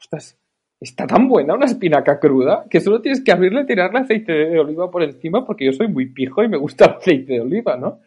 ostras, 0.00 0.36
está 0.80 1.06
tan 1.06 1.28
buena 1.28 1.54
una 1.54 1.66
espinaca 1.66 2.18
cruda 2.20 2.64
que 2.68 2.80
solo 2.80 3.00
tienes 3.00 3.22
que 3.22 3.32
abrirle 3.32 3.62
y 3.62 3.66
tirarle 3.66 4.00
aceite 4.00 4.32
de 4.32 4.58
oliva 4.58 4.90
por 4.90 5.02
encima 5.02 5.44
porque 5.46 5.66
yo 5.66 5.72
soy 5.72 5.88
muy 5.88 6.12
pijo 6.12 6.42
y 6.42 6.48
me 6.48 6.58
gusta 6.58 6.86
el 6.86 6.90
aceite 6.92 7.34
de 7.34 7.40
oliva, 7.40 7.76
¿no? 7.76 8.00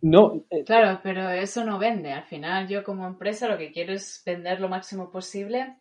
No. 0.00 0.44
Eh, 0.50 0.64
claro, 0.64 1.00
pero 1.02 1.28
eso 1.30 1.64
no 1.64 1.78
vende. 1.78 2.12
Al 2.12 2.24
final, 2.24 2.68
yo 2.68 2.84
como 2.84 3.06
empresa 3.06 3.48
lo 3.48 3.58
que 3.58 3.72
quiero 3.72 3.92
es 3.92 4.22
vender 4.24 4.60
lo 4.60 4.68
máximo 4.68 5.10
posible. 5.10 5.76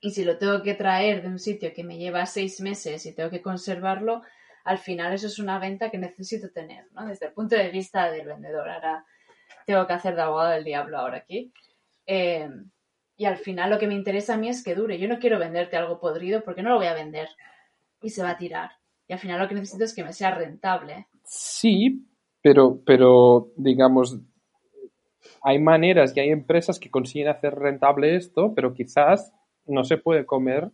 Y 0.00 0.10
si 0.10 0.24
lo 0.24 0.38
tengo 0.38 0.62
que 0.62 0.74
traer 0.74 1.22
de 1.22 1.28
un 1.28 1.38
sitio 1.38 1.72
que 1.74 1.84
me 1.84 1.98
lleva 1.98 2.26
seis 2.26 2.60
meses 2.60 3.04
y 3.06 3.14
tengo 3.14 3.30
que 3.30 3.42
conservarlo, 3.42 4.22
al 4.64 4.78
final 4.78 5.12
eso 5.12 5.26
es 5.26 5.38
una 5.38 5.58
venta 5.58 5.90
que 5.90 5.98
necesito 5.98 6.50
tener, 6.50 6.86
¿no? 6.92 7.06
Desde 7.06 7.26
el 7.26 7.32
punto 7.32 7.54
de 7.54 7.70
vista 7.70 8.10
del 8.10 8.26
vendedor. 8.26 8.68
Ahora 8.68 9.04
tengo 9.66 9.86
que 9.86 9.92
hacer 9.92 10.16
de 10.16 10.22
abogado 10.22 10.50
del 10.50 10.64
diablo 10.64 10.98
ahora 10.98 11.18
aquí. 11.18 11.52
Eh, 12.06 12.48
y 13.20 13.26
al 13.26 13.36
final 13.36 13.68
lo 13.68 13.78
que 13.78 13.86
me 13.86 13.92
interesa 13.92 14.32
a 14.32 14.36
mí 14.38 14.48
es 14.48 14.64
que 14.64 14.74
dure. 14.74 14.98
Yo 14.98 15.06
no 15.06 15.18
quiero 15.18 15.38
venderte 15.38 15.76
algo 15.76 16.00
podrido 16.00 16.42
porque 16.42 16.62
no 16.62 16.70
lo 16.70 16.76
voy 16.76 16.86
a 16.86 16.94
vender 16.94 17.28
y 18.00 18.08
se 18.08 18.22
va 18.22 18.30
a 18.30 18.38
tirar. 18.38 18.70
Y 19.06 19.12
al 19.12 19.18
final 19.18 19.38
lo 19.38 19.46
que 19.46 19.54
necesito 19.54 19.84
es 19.84 19.94
que 19.94 20.02
me 20.02 20.14
sea 20.14 20.30
rentable. 20.30 21.06
Sí, 21.22 22.08
pero, 22.40 22.80
pero 22.82 23.52
digamos, 23.56 24.18
hay 25.42 25.58
maneras 25.58 26.16
y 26.16 26.20
hay 26.20 26.30
empresas 26.30 26.80
que 26.80 26.90
consiguen 26.90 27.28
hacer 27.28 27.56
rentable 27.56 28.16
esto, 28.16 28.54
pero 28.54 28.72
quizás 28.72 29.34
no 29.66 29.84
se 29.84 29.98
puede 29.98 30.24
comer 30.24 30.70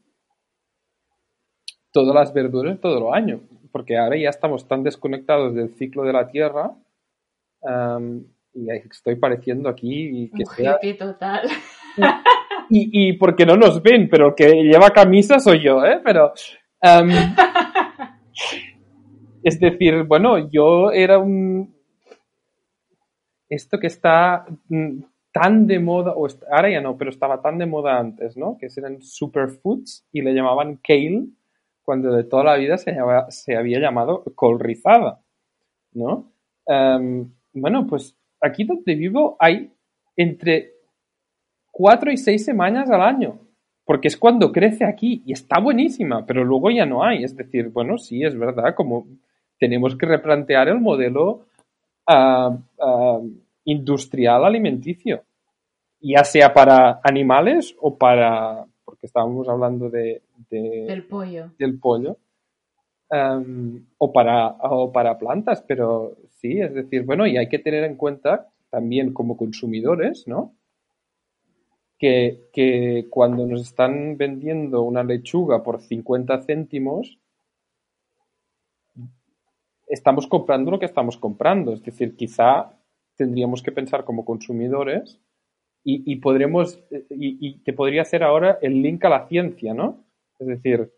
todas 1.91 2.15
las 2.15 2.33
verduras 2.33 2.79
todo 2.81 3.09
el 3.09 3.13
año, 3.13 3.41
porque 3.73 3.99
ahora 3.99 4.17
ya 4.19 4.29
estamos 4.29 4.69
tan 4.69 4.85
desconectados 4.85 5.53
del 5.53 5.71
ciclo 5.71 6.05
de 6.05 6.13
la 6.13 6.29
tierra 6.29 6.77
y 8.55 8.71
estoy 8.71 9.17
pareciendo 9.17 9.69
aquí 9.69 10.31
que 10.31 10.47
sea... 10.47 10.79
total. 10.97 11.49
Y, 12.69 13.11
y 13.11 13.13
porque 13.13 13.47
no 13.47 13.57
nos 13.57 13.81
ven, 13.81 14.09
pero 14.11 14.29
el 14.31 14.35
que 14.35 14.63
lleva 14.65 14.91
camisa 14.91 15.39
soy 15.39 15.63
yo, 15.63 15.85
¿eh? 15.85 16.01
Pero 16.03 16.33
Es 19.43 19.61
decir, 19.61 20.03
bueno, 20.03 20.51
yo 20.51 20.91
era 20.91 21.19
un... 21.19 21.75
Esto 23.49 23.79
que 23.79 23.87
está 23.87 24.45
mm, 24.69 24.99
tan 25.31 25.69
de 25.69 25.79
moda, 25.79 26.15
o 26.17 26.27
ahora 26.51 26.69
ya 26.71 26.81
no, 26.81 26.99
pero 26.99 27.11
estaba 27.11 27.41
tan 27.41 27.59
de 27.59 27.67
moda 27.67 27.97
antes, 27.97 28.37
¿no? 28.37 28.57
Que 28.59 28.67
eran 28.77 29.01
superfoods 29.01 30.05
y 30.11 30.23
le 30.23 30.35
llamaban 30.35 30.81
kale 30.83 31.27
cuando 31.83 32.13
de 32.13 32.25
toda 32.25 32.43
la 32.43 32.57
vida 32.57 32.77
se, 32.77 32.97
se 33.29 33.57
había 33.57 33.79
llamado 33.79 34.25
col 34.35 34.59
rizada, 34.59 35.21
¿no? 35.93 36.33
Em, 36.67 37.31
bueno, 37.53 37.87
pues 37.87 38.17
aquí 38.41 38.65
donde 38.65 38.97
vivo 38.97 39.37
hay 39.39 39.73
entre 40.17 40.73
cuatro 41.77 42.11
y 42.11 42.17
seis 42.17 42.43
semanas 42.43 42.89
al 42.91 43.03
año 43.03 43.39
porque 43.85 44.09
es 44.09 44.17
cuando 44.17 44.51
crece 44.51 44.85
aquí 44.85 45.23
y 45.27 45.33
está 45.33 45.61
buenísima, 45.61 46.27
pero 46.27 46.43
luego 46.43 46.71
ya 46.71 46.85
no 46.85 47.05
hay. 47.05 47.23
Es 47.23 47.37
decir, 47.37 47.69
bueno, 47.69 47.99
sí, 47.99 48.25
es 48.25 48.37
verdad, 48.37 48.75
como 48.75 49.07
tenemos 49.61 49.95
que 49.97 50.07
replantear 50.07 50.69
el 50.69 50.81
modelo 50.81 51.47
ah, 52.07 52.59
ah, 52.81 53.21
industrial 53.65 54.45
alimenticio, 54.45 55.23
ya 56.01 56.25
sea 56.25 56.53
para 56.53 57.01
animales 57.05 57.77
o 57.79 57.97
para, 57.97 58.65
porque 58.85 59.07
estábamos 59.07 59.49
hablando 59.49 59.89
de, 59.89 60.23
del 60.51 61.05
pollo, 61.05 61.53
del 61.57 61.79
pollo 61.79 62.17
o, 63.99 64.13
para, 64.13 64.49
o 64.49 64.91
para 64.91 65.17
plantas, 65.17 65.63
pero 65.63 66.17
sí, 66.31 66.61
es 66.61 66.75
decir, 66.75 67.05
bueno, 67.05 67.25
y 67.25 67.37
hay 67.37 67.49
que 67.49 67.61
tener 67.61 67.85
en 67.85 67.95
cuenta 67.95 68.49
también 68.69 69.13
como 69.13 69.37
consumidores, 69.37 70.27
¿no? 70.27 70.56
Que, 71.99 73.07
cuando 73.11 73.47
nos 73.47 73.63
están 73.63 74.17
vendiendo 74.17 74.83
una 74.83 75.03
lechuga 75.03 75.63
por 75.63 75.81
50 75.81 76.43
céntimos, 76.43 77.19
estamos 79.87 80.27
comprando 80.27 80.71
lo 80.71 80.79
que 80.79 80.87
estamos 80.87 81.17
comprando. 81.17 81.73
Es 81.73 81.83
decir, 81.83 82.17
quizá 82.17 82.73
tendríamos 83.17 83.63
que 83.63 83.73
pensar 83.73 84.05
como 84.05 84.25
consumidores 84.25 85.21
y, 85.89 86.17
podremos, 86.17 86.81
y, 86.91 87.39
y, 87.47 87.59
te 87.63 87.73
podría 87.73 88.03
hacer 88.03 88.25
ahora 88.25 88.59
el 88.61 88.83
link 88.83 89.05
a 89.05 89.09
la 89.09 89.29
ciencia, 89.29 89.73
¿no? 89.73 90.05
Es 90.39 90.49
decir, 90.49 90.91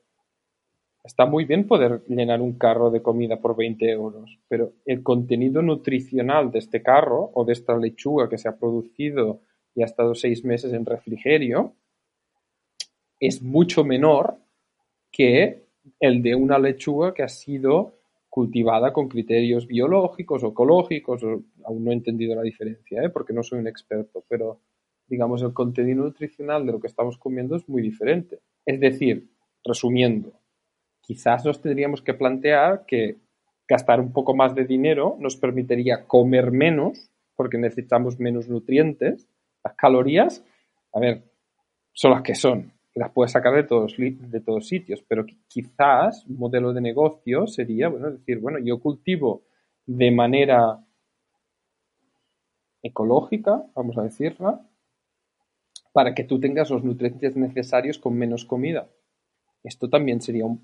está 1.05 1.27
muy 1.27 1.45
bien 1.45 1.67
poder 1.67 2.03
llenar 2.09 2.41
un 2.41 2.59
carro 2.59 2.91
de 2.91 3.03
comida 3.03 3.41
por 3.41 3.57
20 3.57 3.91
euros, 3.91 4.39
pero 4.49 4.73
el 4.85 5.03
contenido 5.03 5.63
nutricional 5.63 6.51
de 6.51 6.59
este 6.59 6.83
carro 6.83 7.31
o 7.35 7.45
de 7.45 7.53
esta 7.53 7.77
lechuga 7.77 8.29
que 8.29 8.39
se 8.39 8.49
ha 8.49 8.59
producido 8.59 9.41
y 9.79 9.83
ha 9.83 9.85
estado 9.85 10.17
seis 10.17 10.45
meses 10.45 10.73
en 10.73 10.85
refrigerio 10.85 11.77
es 13.21 13.41
mucho 13.43 13.85
menor 13.85 14.38
que 15.12 15.69
el 16.01 16.21
de 16.21 16.35
una 16.35 16.59
lechuga 16.59 17.14
que 17.14 17.23
ha 17.23 17.29
sido 17.29 17.95
cultivada 18.29 18.93
con 18.93 19.09
criterios 19.09 19.69
biológicos 19.69 20.43
o 20.43 20.49
ecológicos, 20.49 21.23
aún 21.23 21.85
no 21.85 21.93
he 21.93 21.95
entendido 21.95 22.35
la 22.35 22.43
diferencia, 22.43 23.03
¿eh? 23.03 23.09
porque 23.09 23.33
no 23.33 23.45
soy 23.45 23.61
un 23.61 23.69
experto, 23.69 24.25
pero 24.29 24.61
digamos 25.07 25.43
el 25.43 25.53
contenido 25.53 26.03
nutricional 26.03 26.67
de 26.67 26.73
lo 26.73 26.81
que 26.81 26.88
estamos 26.88 27.17
comiendo 27.17 27.55
es 27.55 27.69
muy 27.69 27.81
diferente. 27.81 28.41
Es 28.67 28.81
decir, 28.81 29.31
resumiendo, 29.64 30.33
quizás 31.01 31.45
nos 31.45 31.62
tendríamos 31.62 32.03
que 32.03 32.14
plantear 32.14 32.85
que 32.85 33.17
gastar 33.69 34.01
un 34.01 34.12
poco 34.12 34.35
más 34.35 34.57
de 34.57 34.64
dinero 34.64 35.17
nos 35.21 35.37
permitiría 35.37 36.05
comer 36.05 36.51
menos, 36.51 37.12
porque 37.37 37.59
necesitamos 37.59 38.19
menos 38.19 38.49
nutrientes. 38.49 39.29
Las 39.64 39.75
calorías, 39.75 40.44
a 40.92 41.01
ver, 41.01 41.25
son 41.92 42.12
las 42.12 42.23
que 42.23 42.35
son, 42.35 42.73
las 42.94 43.11
puedes 43.11 43.33
sacar 43.33 43.55
de 43.55 43.64
todos, 43.64 43.94
de 43.97 44.40
todos 44.40 44.66
sitios, 44.66 45.03
pero 45.07 45.25
quizás 45.47 46.25
un 46.27 46.38
modelo 46.38 46.73
de 46.73 46.81
negocio 46.81 47.47
sería, 47.47 47.88
bueno, 47.88 48.11
decir, 48.11 48.38
bueno, 48.40 48.59
yo 48.59 48.81
cultivo 48.81 49.44
de 49.87 50.11
manera 50.11 50.85
ecológica, 52.83 53.64
vamos 53.75 53.99
a 53.99 54.03
decirla, 54.03 54.64
para 55.92 56.14
que 56.14 56.25
tú 56.25 56.38
tengas 56.38 56.71
los 56.71 56.85
nutrientes 56.85 57.37
necesarios 57.37 57.99
con 57.99 58.16
menos 58.16 58.44
comida 58.44 58.88
esto 59.62 59.88
también 59.88 60.21
sería 60.21 60.47
un, 60.47 60.61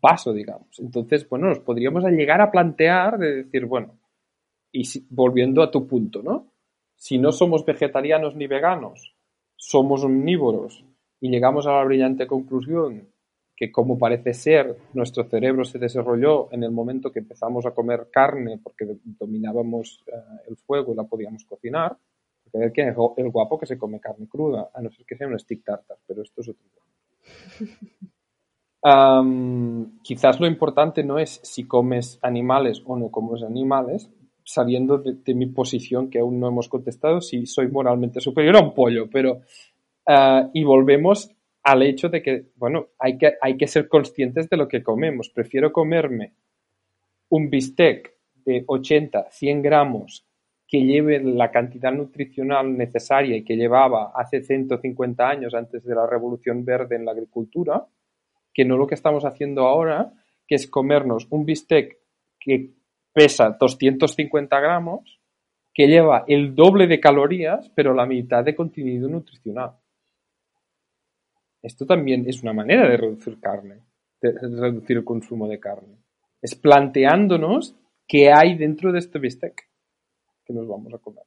paso, 0.00 0.32
digamos. 0.32 0.78
Entonces, 0.78 1.28
bueno, 1.28 1.48
nos 1.48 1.60
podríamos 1.60 2.04
llegar 2.04 2.40
a 2.40 2.50
plantear 2.50 3.18
de 3.18 3.44
decir, 3.44 3.66
bueno, 3.66 3.98
y 4.72 4.82
volviendo 5.10 5.62
a 5.62 5.70
tu 5.70 5.86
punto, 5.86 6.22
¿no? 6.22 6.53
Si 7.04 7.18
no 7.18 7.32
somos 7.32 7.66
vegetarianos 7.66 8.34
ni 8.34 8.46
veganos, 8.46 9.14
somos 9.56 10.04
omnívoros 10.04 10.86
y 11.20 11.28
llegamos 11.28 11.66
a 11.66 11.72
la 11.72 11.84
brillante 11.84 12.26
conclusión 12.26 13.10
que 13.54 13.70
como 13.70 13.98
parece 13.98 14.32
ser 14.32 14.78
nuestro 14.94 15.24
cerebro 15.24 15.66
se 15.66 15.78
desarrolló 15.78 16.50
en 16.50 16.62
el 16.62 16.70
momento 16.70 17.12
que 17.12 17.18
empezamos 17.18 17.66
a 17.66 17.72
comer 17.72 18.08
carne 18.10 18.58
porque 18.62 18.86
dominábamos 19.04 20.02
eh, 20.06 20.12
el 20.48 20.56
fuego 20.56 20.94
y 20.94 20.96
la 20.96 21.04
podíamos 21.04 21.44
cocinar, 21.44 21.94
porque 22.42 22.56
ver 22.56 22.72
que 22.72 22.94
el 23.20 23.30
guapo 23.30 23.58
que 23.58 23.66
se 23.66 23.76
come 23.76 24.00
carne 24.00 24.26
cruda, 24.26 24.70
a 24.72 24.80
no 24.80 24.90
ser 24.90 25.04
que 25.04 25.14
sea 25.14 25.28
un 25.28 25.38
stick 25.38 25.62
tartar, 25.62 25.98
pero 26.06 26.22
esto 26.22 26.40
es 26.40 26.48
otro 26.48 26.64
tema. 26.72 26.86
quizás 30.02 30.40
lo 30.40 30.46
importante 30.46 31.04
no 31.04 31.18
es 31.18 31.38
si 31.42 31.64
comes 31.64 32.18
animales 32.22 32.82
o 32.86 32.96
no 32.96 33.10
comes 33.10 33.42
animales, 33.42 34.08
sabiendo 34.44 34.98
de, 34.98 35.34
mi 35.34 35.46
posición 35.46 36.10
que 36.10 36.18
aún 36.18 36.38
no 36.38 36.48
hemos 36.48 36.68
contestado 36.68 37.20
si 37.20 37.46
soy 37.46 37.68
moralmente 37.68 38.20
superior 38.20 38.56
a 38.56 38.60
un 38.60 38.74
pollo, 38.74 39.08
pero 39.10 39.40
ah, 40.06 40.48
y 40.52 40.62
volvemos 40.62 41.30
al 41.62 41.82
hecho 41.82 42.10
de 42.10 42.22
que, 42.22 42.44
bueno, 42.56 42.88
hay 42.98 43.16
que, 43.16 43.32
hay 43.40 43.56
que 43.56 43.66
ser 43.66 43.88
conscientes 43.88 44.50
de 44.50 44.56
lo 44.58 44.68
que 44.68 44.82
comemos. 44.82 45.30
Prefiero 45.30 45.72
comerme 45.72 46.34
un 47.30 47.48
bistec 47.48 48.14
de 48.44 48.64
80, 48.66 49.30
100 49.30 49.62
gramos 49.62 50.26
que 50.68 50.84
lleve 50.84 51.22
la 51.22 51.50
cantidad 51.50 51.92
nutricional 51.92 52.76
necesaria 52.76 53.36
y 53.36 53.44
que 53.44 53.56
llevaba 53.56 54.12
hace 54.14 54.42
150 54.42 55.26
años 55.26 55.54
antes 55.54 55.84
de 55.84 55.94
la 55.94 56.06
revolución 56.06 56.64
verde 56.64 56.96
en 56.96 57.04
la 57.04 57.12
agricultura, 57.12 57.86
que 58.52 58.64
no 58.64 58.76
lo 58.76 58.86
que 58.86 58.94
estamos 58.94 59.24
haciendo 59.24 59.66
ahora, 59.66 60.12
que 60.46 60.56
es 60.56 60.66
comernos 60.66 61.26
un 61.30 61.44
bistec 61.46 61.98
que 62.38 62.70
pesa 63.14 63.56
250 63.58 64.60
gramos, 64.60 65.20
que 65.72 65.86
lleva 65.86 66.24
el 66.28 66.54
doble 66.54 66.86
de 66.86 67.00
calorías, 67.00 67.70
pero 67.74 67.94
la 67.94 68.04
mitad 68.04 68.44
de 68.44 68.54
contenido 68.54 69.08
nutricional. 69.08 69.72
Esto 71.62 71.86
también 71.86 72.28
es 72.28 72.42
una 72.42 72.52
manera 72.52 72.88
de 72.88 72.96
reducir 72.96 73.40
carne, 73.40 73.80
de 74.20 74.32
reducir 74.32 74.98
el 74.98 75.04
consumo 75.04 75.48
de 75.48 75.58
carne. 75.58 75.96
Es 76.42 76.54
planteándonos 76.54 77.74
qué 78.06 78.30
hay 78.30 78.56
dentro 78.56 78.92
de 78.92 78.98
este 78.98 79.18
bistec 79.18 79.66
que 80.44 80.52
nos 80.52 80.68
vamos 80.68 80.92
a 80.92 80.98
comer. 80.98 81.24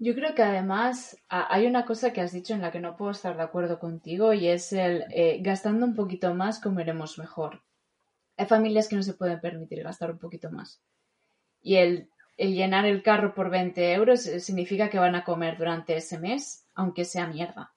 Yo 0.00 0.14
creo 0.14 0.34
que 0.34 0.42
además 0.42 1.20
hay 1.28 1.66
una 1.66 1.84
cosa 1.84 2.12
que 2.12 2.20
has 2.20 2.32
dicho 2.32 2.54
en 2.54 2.62
la 2.62 2.70
que 2.70 2.80
no 2.80 2.96
puedo 2.96 3.10
estar 3.10 3.36
de 3.36 3.42
acuerdo 3.42 3.80
contigo 3.80 4.32
y 4.32 4.46
es 4.46 4.72
el 4.72 5.04
eh, 5.10 5.40
gastando 5.42 5.84
un 5.84 5.96
poquito 5.96 6.32
más 6.34 6.60
comeremos 6.60 7.18
mejor. 7.18 7.62
Hay 8.38 8.46
familias 8.46 8.88
que 8.88 8.96
no 8.96 9.02
se 9.02 9.14
pueden 9.14 9.40
permitir 9.40 9.82
gastar 9.82 10.12
un 10.12 10.18
poquito 10.18 10.50
más. 10.50 10.80
Y 11.60 11.76
el, 11.76 12.08
llenar 12.38 12.86
el 12.86 13.02
carro 13.02 13.34
por 13.34 13.50
20 13.50 13.92
euros 13.92 14.26
eh, 14.26 14.40
significa 14.40 14.88
que 14.88 14.98
van 14.98 15.16
a 15.16 15.24
comer 15.24 15.58
durante 15.58 15.96
ese 15.96 16.18
mes, 16.18 16.64
aunque 16.74 17.04
sea 17.04 17.26
mierda. 17.26 17.74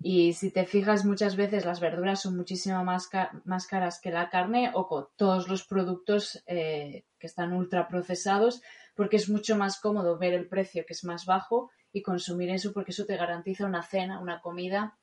Y 0.00 0.34
si 0.34 0.50
te 0.50 0.66
fijas, 0.66 1.04
muchas 1.04 1.36
veces 1.36 1.64
las 1.64 1.80
verduras 1.80 2.20
son 2.20 2.36
muchísimo 2.36 2.84
más, 2.84 3.08
caras 3.08 4.00
que 4.00 4.10
la 4.10 4.28
carne 4.28 4.70
o 4.74 4.86
con 4.86 5.06
todos 5.16 5.48
los 5.48 5.66
productos 5.66 6.42
eh, 6.46 7.06
que 7.18 7.26
están 7.26 7.54
ultra 7.54 7.88
procesados 7.88 8.62
porque 8.94 9.16
es 9.16 9.28
mucho 9.28 9.56
más 9.56 9.80
cómodo 9.80 10.18
ver 10.18 10.34
el 10.34 10.48
precio 10.48 10.84
que 10.86 10.92
es 10.92 11.04
más 11.04 11.26
bajo 11.26 11.70
y 11.92 12.02
consumir 12.02 12.50
eso 12.50 12.72
porque 12.72 12.90
eso 12.90 13.06
te 13.06 13.16
garantiza 13.16 13.66
una 13.66 13.82
cena, 13.82 14.20
una 14.20 14.40
comida 14.40 14.98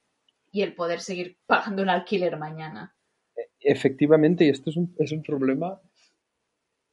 y 0.51 0.61
el 0.61 0.75
poder 0.75 1.01
seguir 1.01 1.39
pagando 1.47 1.81
un 1.81 1.89
alquiler 1.89 2.37
mañana. 2.37 2.92
Efectivamente, 3.63 4.45
y 4.45 4.49
esto 4.49 4.69
es 4.69 4.77
un, 4.77 4.93
es 4.99 5.11
un 5.11 5.23
problema 5.23 5.79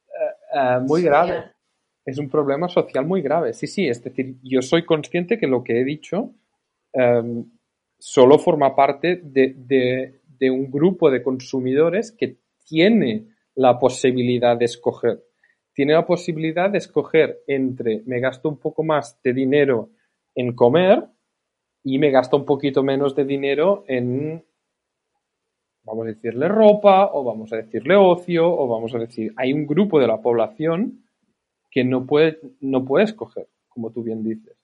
eh, 0.07 0.57
eh, 0.59 0.79
muy 0.87 1.01
grave. 1.01 1.51
Es 2.05 2.17
un 2.17 2.29
problema 2.29 2.67
social 2.67 3.05
muy 3.05 3.21
grave. 3.21 3.53
Sí, 3.53 3.67
sí, 3.67 3.87
es 3.87 4.03
decir, 4.03 4.35
yo 4.41 4.61
soy 4.61 4.85
consciente 4.85 5.37
que 5.37 5.47
lo 5.47 5.63
que 5.63 5.79
he 5.79 5.83
dicho 5.83 6.33
em, 6.93 7.45
solo 7.99 8.39
forma 8.39 8.75
parte 8.75 9.21
de, 9.23 10.19
de 10.25 10.51
un 10.51 10.71
grupo 10.71 11.11
de 11.11 11.21
consumidores 11.21 12.11
que 12.11 12.37
tiene 12.65 13.27
la 13.55 13.77
posibilidad 13.77 14.57
de 14.57 14.65
escoger 14.65 15.21
tiene 15.73 15.93
la 15.93 16.05
posibilidad 16.05 16.69
de 16.69 16.77
escoger 16.77 17.41
entre 17.47 18.01
me 18.05 18.19
gasto 18.19 18.49
un 18.49 18.57
poco 18.57 18.83
más 18.83 19.21
de 19.23 19.33
dinero 19.33 19.89
en 20.35 20.53
comer 20.53 21.05
y 21.83 21.97
me 21.97 22.11
gasto 22.11 22.37
un 22.37 22.45
poquito 22.45 22.83
menos 22.83 23.15
de 23.15 23.25
dinero 23.25 23.83
en, 23.87 24.43
vamos 25.83 26.05
a 26.05 26.09
decirle 26.09 26.47
ropa 26.47 27.09
o 27.13 27.23
vamos 27.23 27.51
a 27.53 27.57
decirle 27.57 27.95
ocio 27.95 28.49
o 28.51 28.67
vamos 28.67 28.93
a 28.95 28.99
decir, 28.99 29.33
hay 29.35 29.53
un 29.53 29.65
grupo 29.65 29.99
de 29.99 30.07
la 30.07 30.21
población 30.21 31.03
que 31.69 31.83
no 31.83 32.05
puede, 32.05 32.39
no 32.59 32.85
escoger, 32.99 33.47
como 33.69 33.91
tú 33.91 34.03
bien 34.03 34.23
dices. 34.23 34.57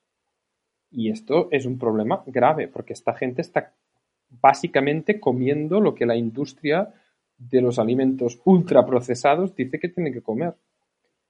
Y 0.90 1.10
esto 1.10 1.48
es 1.50 1.66
un 1.66 1.78
problema 1.78 2.22
grave 2.26 2.68
porque 2.68 2.92
esta 2.92 3.14
gente 3.14 3.42
está 3.42 3.72
básicamente 4.30 5.20
comiendo 5.20 5.80
lo 5.80 5.94
que 5.94 6.06
la 6.06 6.16
industria 6.16 6.94
de 7.38 7.60
los 7.60 7.78
alimentos 7.78 8.40
ultraprocesados 8.44 9.54
dice 9.54 9.78
que 9.78 9.88
tiene 9.88 10.12
que 10.12 10.22
comer 10.22 10.54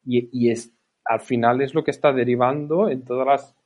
y, 0.04 0.50
es, 0.50 0.72
al 1.04 1.20
final 1.20 1.60
es 1.60 1.74
lo 1.74 1.84
que 1.84 1.90
está 1.90 2.12
derivando 2.12 2.88
en 2.88 3.04
todas 3.04 3.26
las 3.26 3.56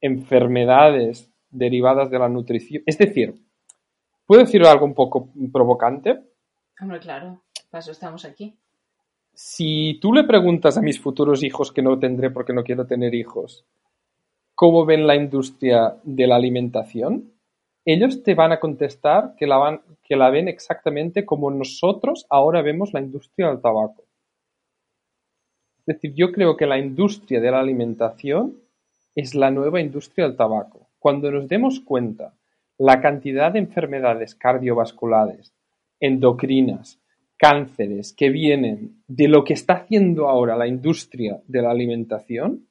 enfermedades 0.00 1.30
derivadas 1.50 2.10
de 2.10 2.18
la 2.18 2.28
nutrición. 2.28 2.82
Es 2.84 2.98
decir, 2.98 3.34
¿puedo 4.28 4.42
decir 4.42 4.62
algo 4.64 4.84
un 4.84 4.94
poco 4.94 5.30
provocante? 5.50 6.20
Hombre, 6.80 7.00
claro, 7.00 7.42
para 7.70 7.80
eso 7.80 7.92
estamos 7.92 8.26
aquí. 8.26 8.54
Si 9.32 9.98
tú 10.02 10.12
le 10.12 10.24
preguntas 10.24 10.76
a 10.76 10.82
mis 10.82 11.00
futuros 11.00 11.42
hijos, 11.42 11.72
que 11.72 11.80
no 11.80 11.98
tendré 11.98 12.30
porque 12.30 12.52
no 12.52 12.62
quiero 12.62 12.86
tener 12.86 13.14
hijos, 13.14 13.64
cómo 14.54 14.84
ven 14.84 15.06
la 15.06 15.16
industria 15.16 15.96
de 16.02 16.26
la 16.26 16.36
alimentación, 16.36 17.32
ellos 17.84 18.22
te 18.22 18.34
van 18.34 18.52
a 18.52 18.60
contestar 18.60 19.34
que 19.34 19.46
la, 19.46 19.56
van, 19.56 19.80
que 20.04 20.14
la 20.14 20.28
ven 20.28 20.46
exactamente 20.46 21.24
como 21.24 21.50
nosotros 21.50 22.26
ahora 22.28 22.60
vemos 22.60 22.92
la 22.92 23.00
industria 23.00 23.48
del 23.48 23.62
tabaco. 23.62 24.04
Es 25.78 25.86
decir, 25.86 26.12
yo 26.14 26.32
creo 26.32 26.54
que 26.54 26.66
la 26.66 26.78
industria 26.78 27.40
de 27.40 27.50
la 27.50 27.60
alimentación 27.60 28.58
es 29.14 29.34
la 29.34 29.50
nueva 29.50 29.80
industria 29.80 30.26
del 30.26 30.36
tabaco. 30.36 30.88
Cuando 30.98 31.30
nos 31.30 31.48
demos 31.48 31.80
cuenta 31.80 32.34
la 32.78 33.00
cantidad 33.00 33.52
de 33.52 33.58
enfermedades 33.58 34.34
cardiovasculares, 34.34 35.52
endocrinas, 36.00 37.00
cánceres 37.36 38.12
que 38.12 38.30
vienen 38.30 39.02
de 39.06 39.28
lo 39.28 39.44
que 39.44 39.54
está 39.54 39.74
haciendo 39.74 40.28
ahora 40.28 40.56
la 40.56 40.66
industria 40.66 41.40
de 41.46 41.62
la 41.62 41.70
alimentación, 41.70 42.66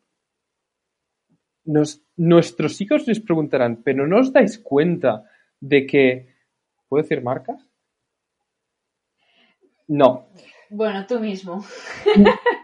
nuestros 2.16 2.80
hijos 2.80 3.08
les 3.08 3.20
preguntarán, 3.20 3.84
pero 3.84 4.08
¿no 4.08 4.20
os 4.20 4.32
dais 4.32 4.58
cuenta 4.58 5.26
de 5.60 5.86
que... 5.86 6.38
¿Puedo 6.88 7.04
decir 7.04 7.22
marcas? 7.22 7.62
No. 9.88 10.28
Bueno, 10.70 11.06
tú 11.06 11.20
mismo. 11.20 11.66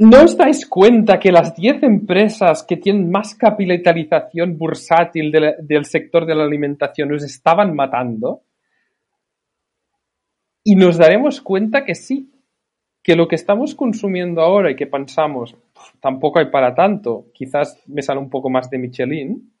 ¿No 0.00 0.24
os 0.24 0.32
dais 0.36 0.64
cuenta 0.66 1.18
que 1.20 1.30
las 1.30 1.54
10 1.54 1.82
empresas 1.82 2.62
que 2.66 2.78
tienen 2.78 3.10
más 3.10 3.34
capitalización 3.34 4.56
bursátil 4.56 5.30
de 5.30 5.40
la- 5.40 5.54
del 5.60 5.84
sector 5.84 6.24
de 6.26 6.34
la 6.34 6.44
alimentación 6.44 7.12
os 7.12 7.22
estaban 7.22 7.74
matando? 7.76 8.40
Y 10.64 10.74
nos 10.76 10.96
daremos 10.96 11.40
cuenta 11.42 11.84
que 11.84 11.94
sí, 11.94 12.30
que 13.02 13.14
lo 13.16 13.28
que 13.28 13.34
estamos 13.36 13.74
consumiendo 13.74 14.40
ahora 14.40 14.70
y 14.70 14.76
que 14.76 14.86
pensamos, 14.86 15.54
"Puf, 15.74 15.92
tampoco 16.00 16.38
hay 16.38 16.46
para 16.50 16.74
tanto, 16.74 17.26
quizás 17.34 17.82
me 17.86 18.02
sale 18.02 18.20
un 18.20 18.30
poco 18.30 18.48
más 18.50 18.68
de 18.70 18.78
Michelin, 18.78 19.52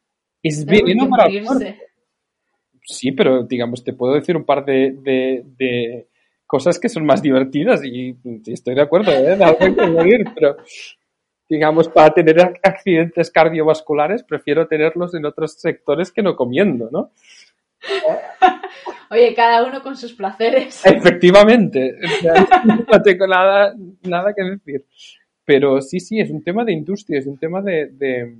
es 0.42 0.64
veneno 0.64 1.08
para 1.10 1.24
el 1.28 1.44
cuerpo. 1.44 1.64
Sí, 2.82 3.12
pero 3.12 3.44
digamos, 3.44 3.84
te 3.84 3.92
puedo 3.92 4.14
decir 4.14 4.36
un 4.36 4.44
par 4.44 4.64
de, 4.64 4.92
de- 5.02 5.42
de 5.56 6.08
cosas 6.50 6.80
que 6.80 6.88
son 6.88 7.06
más 7.06 7.22
divertidas 7.22 7.84
y, 7.84 8.16
y 8.24 8.52
estoy 8.52 8.74
de 8.74 8.82
acuerdo, 8.82 9.12
¿eh? 9.12 9.32
Algo 9.40 9.58
hay 9.60 9.74
que 9.74 9.86
morir, 9.86 10.24
pero 10.34 10.56
digamos, 11.48 11.88
para 11.88 12.12
tener 12.12 12.36
ac- 12.38 12.58
accidentes 12.62 13.30
cardiovasculares 13.30 14.24
prefiero 14.24 14.66
tenerlos 14.66 15.14
en 15.14 15.24
otros 15.26 15.52
sectores 15.54 16.10
que 16.10 16.22
no 16.22 16.34
comiendo, 16.34 16.88
¿no? 16.90 17.12
Oye, 19.10 19.34
cada 19.34 19.64
uno 19.66 19.82
con 19.82 19.96
sus 19.96 20.12
placeres. 20.12 20.84
Efectivamente, 20.86 21.94
no 22.92 23.02
tengo 23.02 23.26
nada, 23.26 23.74
nada 24.02 24.32
que 24.34 24.42
decir. 24.42 24.84
Pero 25.44 25.80
sí, 25.80 25.98
sí, 26.00 26.20
es 26.20 26.30
un 26.30 26.42
tema 26.42 26.64
de 26.64 26.72
industria, 26.72 27.18
es 27.18 27.26
un 27.26 27.36
tema 27.38 27.60
de, 27.62 27.86
de, 27.92 28.36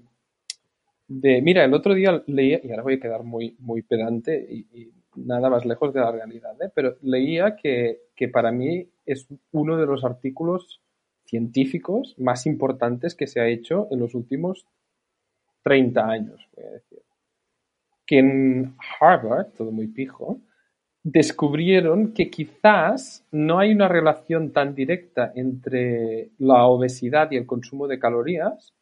de- 1.08 1.42
mira, 1.42 1.64
el 1.64 1.74
otro 1.74 1.94
día 1.94 2.22
leía, 2.26 2.60
y 2.62 2.70
ahora 2.70 2.82
voy 2.84 2.94
a 2.94 3.00
quedar 3.00 3.22
muy, 3.24 3.56
muy 3.60 3.82
pedante 3.82 4.46
y, 4.48 4.58
y 4.80 4.90
nada 5.16 5.50
más 5.50 5.64
lejos 5.64 5.92
de 5.92 6.00
la 6.00 6.12
realidad, 6.12 6.60
¿eh? 6.62 6.70
pero 6.74 6.96
leía 7.02 7.56
que, 7.56 8.02
que 8.14 8.28
para 8.28 8.52
mí 8.52 8.88
es 9.06 9.26
uno 9.52 9.76
de 9.76 9.86
los 9.86 10.04
artículos 10.04 10.80
científicos 11.24 12.14
más 12.18 12.46
importantes 12.46 13.14
que 13.14 13.26
se 13.26 13.40
ha 13.40 13.46
hecho 13.46 13.88
en 13.90 14.00
los 14.00 14.14
últimos 14.14 14.66
30 15.62 16.08
años, 16.08 16.48
voy 16.56 16.64
a 16.64 16.70
decir. 16.70 16.98
Que 18.06 18.18
en 18.18 18.76
Harvard, 19.00 19.52
todo 19.56 19.70
muy 19.70 19.86
pijo, 19.86 20.40
descubrieron 21.02 22.12
que 22.12 22.30
quizás 22.30 23.26
no 23.30 23.58
hay 23.58 23.72
una 23.72 23.88
relación 23.88 24.52
tan 24.52 24.74
directa 24.74 25.32
entre 25.34 26.30
la 26.38 26.66
obesidad 26.66 27.30
y 27.30 27.36
el 27.36 27.46
consumo 27.46 27.86
de 27.86 27.98
calorías, 27.98 28.74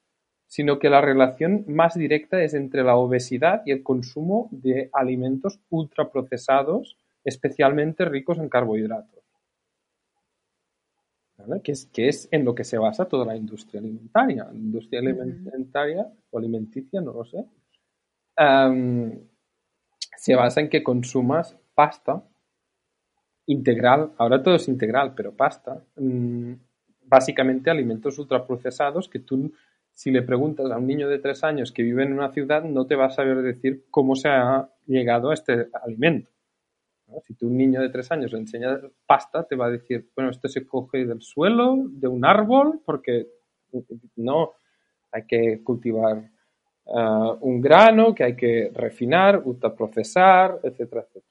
sino 0.49 0.79
que 0.79 0.91
la 0.91 1.01
relación 1.01 1.65
más 1.69 1.95
directa 1.95 2.43
es 2.43 2.55
entre 2.55 2.83
la 2.83 2.97
obesidad 2.97 3.63
y 3.65 3.71
el 3.71 3.83
consumo 3.83 4.49
de 4.51 4.91
alimentos 4.93 5.61
ultraprocesados, 5.69 6.97
especialmente 7.23 8.07
ricos 8.07 8.39
en 8.39 8.49
carbohidratos. 8.49 9.23
¿Vale? 11.37 11.61
Que, 11.63 11.73
es, 11.73 11.87
que 11.87 12.09
es 12.09 12.29
en 12.33 12.45
lo 12.45 12.55
que 12.55 12.65
se 12.65 12.79
basa 12.79 13.05
toda 13.05 13.27
la 13.27 13.37
industria 13.37 13.81
alimentaria. 13.81 14.45
La 14.45 14.59
industria 14.59 15.01
alimentaria 15.01 16.11
o 16.31 16.39
alimenticia, 16.39 17.01
no 17.01 17.13
lo 17.13 17.25
sé, 17.25 17.45
se 20.17 20.35
basa 20.35 20.61
en 20.61 20.69
que 20.69 20.83
consumas 20.83 21.57
pasta 21.75 22.25
integral, 23.47 24.13
ahora 24.19 24.43
todo 24.43 24.57
es 24.57 24.69
integral, 24.69 25.15
pero 25.15 25.35
pasta, 25.35 25.83
mm, 25.97 26.53
básicamente 27.05 27.71
alimentos 27.71 28.19
ultraprocesados 28.19 29.09
que 29.09 29.21
tú, 29.21 29.53
si 29.99 30.13
le 30.13 30.23
preguntas 30.23 30.71
a 30.71 30.79
un 30.79 30.87
niño 30.87 31.09
de 31.09 31.19
tres 31.19 31.43
años 31.43 31.73
que 31.73 31.83
vive 31.83 32.05
en 32.05 32.13
una 32.13 32.31
ciudad, 32.31 32.63
no 32.63 32.87
te 32.87 32.95
va 32.95 33.07
a 33.07 33.11
saber 33.11 33.43
decir 33.43 33.87
cómo 33.91 34.15
se 34.15 34.29
ha 34.29 34.71
llegado 34.87 35.31
a 35.31 35.35
este 35.35 35.71
alimento. 35.73 36.31
Si 37.25 37.35
tú 37.35 37.49
un 37.49 37.57
niño 37.57 37.81
de 37.81 37.89
tres 37.89 38.13
años 38.13 38.31
le 38.31 38.39
enseñas 38.39 38.81
pasta, 39.05 39.43
te 39.43 39.57
va 39.57 39.67
a 39.67 39.71
decir, 39.71 40.09
bueno, 40.15 40.31
esto 40.31 40.47
se 40.47 40.65
coge 40.65 41.05
del 41.05 41.21
suelo, 41.21 41.75
de 41.91 42.07
un 42.07 42.25
árbol, 42.25 42.81
porque 42.87 43.27
no 44.15 44.53
hay 45.11 45.27
que 45.27 45.65
cultivar 45.65 46.31
ah, 46.95 47.37
un 47.41 47.61
grano, 47.61 48.15
que 48.15 48.23
hay 48.23 48.37
que 48.37 48.71
refinar, 48.73 49.43
ultraprocesar, 49.45 50.61
etcétera, 50.63 51.07
etcétera. 51.09 51.27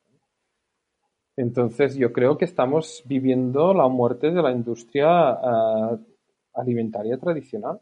Entonces, 1.38 1.96
yo 1.96 2.12
creo 2.12 2.38
que 2.38 2.44
estamos 2.44 3.02
viviendo 3.06 3.74
la 3.74 3.88
muerte 3.88 4.30
de 4.30 4.42
la 4.42 4.52
industria 4.52 5.08
ah, 5.08 5.98
alimentaria 6.54 7.18
tradicional. 7.18 7.80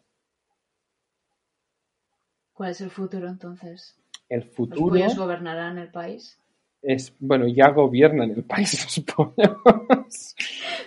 ¿Cuál 2.56 2.72
es 2.72 2.82
el 2.82 2.90
futuro 2.90 3.28
entonces? 3.28 3.96
El 4.28 4.46
¿Los 4.46 4.56
futuro 4.56 4.90
pollos 4.90 5.16
gobernarán 5.16 5.78
el 5.78 5.92
país? 5.92 6.40
es, 6.86 7.14
bueno, 7.20 7.48
ya 7.48 7.70
gobiernan 7.70 8.32
el 8.32 8.44
país 8.44 8.84
los 8.98 9.16
pollos. 9.16 10.36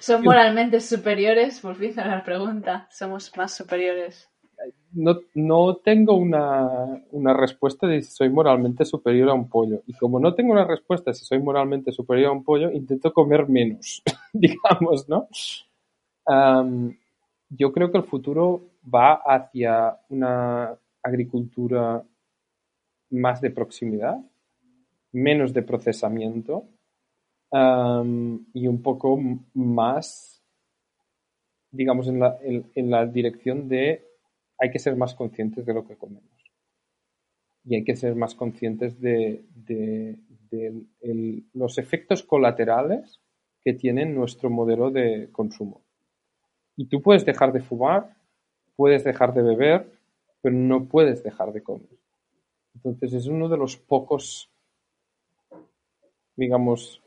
¿Son 0.00 0.22
moralmente 0.22 0.80
superiores? 0.80 1.60
Volviendo 1.60 2.02
a 2.02 2.06
la 2.06 2.24
pregunta. 2.24 2.88
¿Somos 2.90 3.36
más 3.36 3.54
superiores? 3.54 4.28
No, 4.92 5.18
no 5.34 5.76
tengo 5.76 6.14
una, 6.14 7.02
una 7.10 7.34
respuesta 7.34 7.86
de 7.86 8.02
si 8.02 8.10
soy 8.10 8.28
moralmente 8.28 8.84
superior 8.84 9.30
a 9.30 9.34
un 9.34 9.48
pollo. 9.48 9.82
Y 9.86 9.92
como 9.94 10.18
no 10.18 10.34
tengo 10.34 10.52
una 10.52 10.64
respuesta 10.64 11.10
de 11.10 11.14
si 11.14 11.24
soy 11.24 11.40
moralmente 11.40 11.92
superior 11.92 12.30
a 12.30 12.32
un 12.32 12.44
pollo, 12.44 12.70
intento 12.70 13.12
comer 13.12 13.48
menos, 13.48 14.02
digamos, 14.32 15.08
¿no? 15.08 15.28
Yo 17.50 17.72
creo 17.72 17.90
que 17.90 17.98
el 17.98 18.04
futuro 18.04 18.62
va 18.82 19.14
hacia 19.14 19.98
una 20.10 20.76
agricultura 21.02 22.04
más 23.10 23.40
de 23.40 23.50
proximidad, 23.50 24.18
menos 25.12 25.52
de 25.52 25.62
procesamiento 25.62 26.68
am, 27.50 28.46
y 28.52 28.66
un 28.66 28.82
poco 28.82 29.18
más, 29.54 30.42
digamos, 31.70 32.08
en 32.08 32.20
la, 32.20 32.38
en- 32.42 32.90
la 32.90 33.06
dirección 33.06 33.68
de 33.68 34.04
hay 34.58 34.70
que 34.70 34.78
ser 34.78 34.96
más 34.96 35.14
conscientes 35.14 35.64
de 35.64 35.74
lo 35.74 35.86
que 35.86 35.96
comemos. 35.96 36.28
Y 37.64 37.76
hay 37.76 37.84
que 37.84 37.96
ser 37.96 38.14
más 38.14 38.34
conscientes 38.34 39.00
de, 39.00 39.44
los 41.52 41.78
efectos 41.78 42.22
colaterales 42.22 43.20
que 43.60 43.74
tiene 43.74 44.06
nuestro 44.06 44.48
modelo 44.48 44.90
de 44.90 45.28
consumo. 45.30 45.82
Y 46.76 46.86
tú 46.88 47.02
puedes 47.02 47.26
dejar 47.26 47.52
de 47.52 47.60
fumar, 47.60 48.16
puedes 48.76 49.04
dejar 49.04 49.34
de 49.34 49.42
beber, 49.42 49.97
pero 50.48 50.56
no 50.58 50.86
puedes 50.86 51.22
dejar 51.22 51.52
de 51.52 51.62
comer. 51.62 51.98
Entonces 52.74 53.12
es 53.12 53.26
uno 53.26 53.50
de 53.50 53.58
los 53.58 53.76
pocos, 53.76 54.50
digamos, 56.36 57.02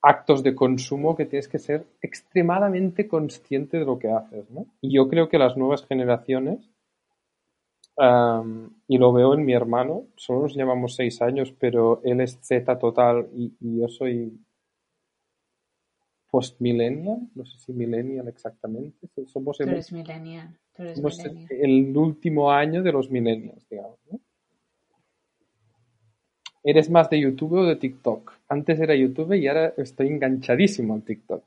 actos 0.00 0.42
de 0.42 0.54
consumo 0.54 1.14
que 1.14 1.26
tienes 1.26 1.46
que 1.46 1.58
ser 1.58 1.84
extremadamente 2.00 3.06
consciente 3.06 3.78
de 3.78 3.84
lo 3.84 3.98
que 3.98 4.10
haces, 4.10 4.48
¿no? 4.50 4.64
Y 4.80 4.94
yo 4.94 5.08
creo 5.08 5.28
que 5.28 5.36
las 5.36 5.58
nuevas 5.58 5.84
generaciones, 5.84 6.70
y 8.86 8.96
lo 8.96 9.12
veo 9.12 9.34
en 9.34 9.44
mi 9.44 9.52
hermano, 9.52 10.06
solo 10.16 10.42
nos 10.42 10.54
llevamos 10.54 10.94
seis 10.94 11.20
años, 11.20 11.52
pero 11.58 12.00
él 12.02 12.22
es 12.22 12.38
Z 12.40 12.78
total 12.78 13.28
y 13.34 13.52
yo 13.60 13.88
soy 13.88 14.40
post-millennial, 16.30 17.28
no 17.34 17.44
sé 17.46 17.58
si 17.58 17.72
millennial 17.72 18.28
exactamente, 18.28 19.08
somos 19.26 19.58
Tú 19.58 19.64
el, 19.64 19.70
eres 19.70 19.92
millennial. 19.92 20.58
Tú 20.74 20.82
eres 20.82 20.96
somos 20.96 21.18
millennial. 21.18 21.48
el 21.50 21.96
último 21.96 22.50
año 22.50 22.82
de 22.82 22.92
los 22.92 23.10
millennials, 23.10 23.68
digamos, 23.68 23.98
¿no? 24.10 24.20
¿Eres 26.62 26.90
más 26.90 27.08
de 27.08 27.20
YouTube 27.20 27.54
o 27.54 27.64
de 27.64 27.76
TikTok? 27.76 28.32
Antes 28.48 28.78
era 28.80 28.94
YouTube 28.94 29.32
y 29.34 29.46
ahora 29.46 29.72
estoy 29.76 30.08
enganchadísimo 30.08 30.94
al 30.94 31.02
TikTok. 31.02 31.42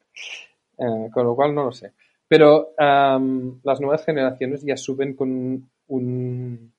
Eh, 0.78 1.10
con 1.12 1.26
lo 1.26 1.36
cual 1.36 1.54
no 1.54 1.66
lo 1.66 1.72
sé. 1.72 1.92
Pero 2.28 2.74
las 2.78 3.82
nuevas 3.82 4.06
generaciones 4.06 4.64
ya 4.64 4.78
suben 4.78 5.16
con 5.16 5.70
un, 5.88 6.74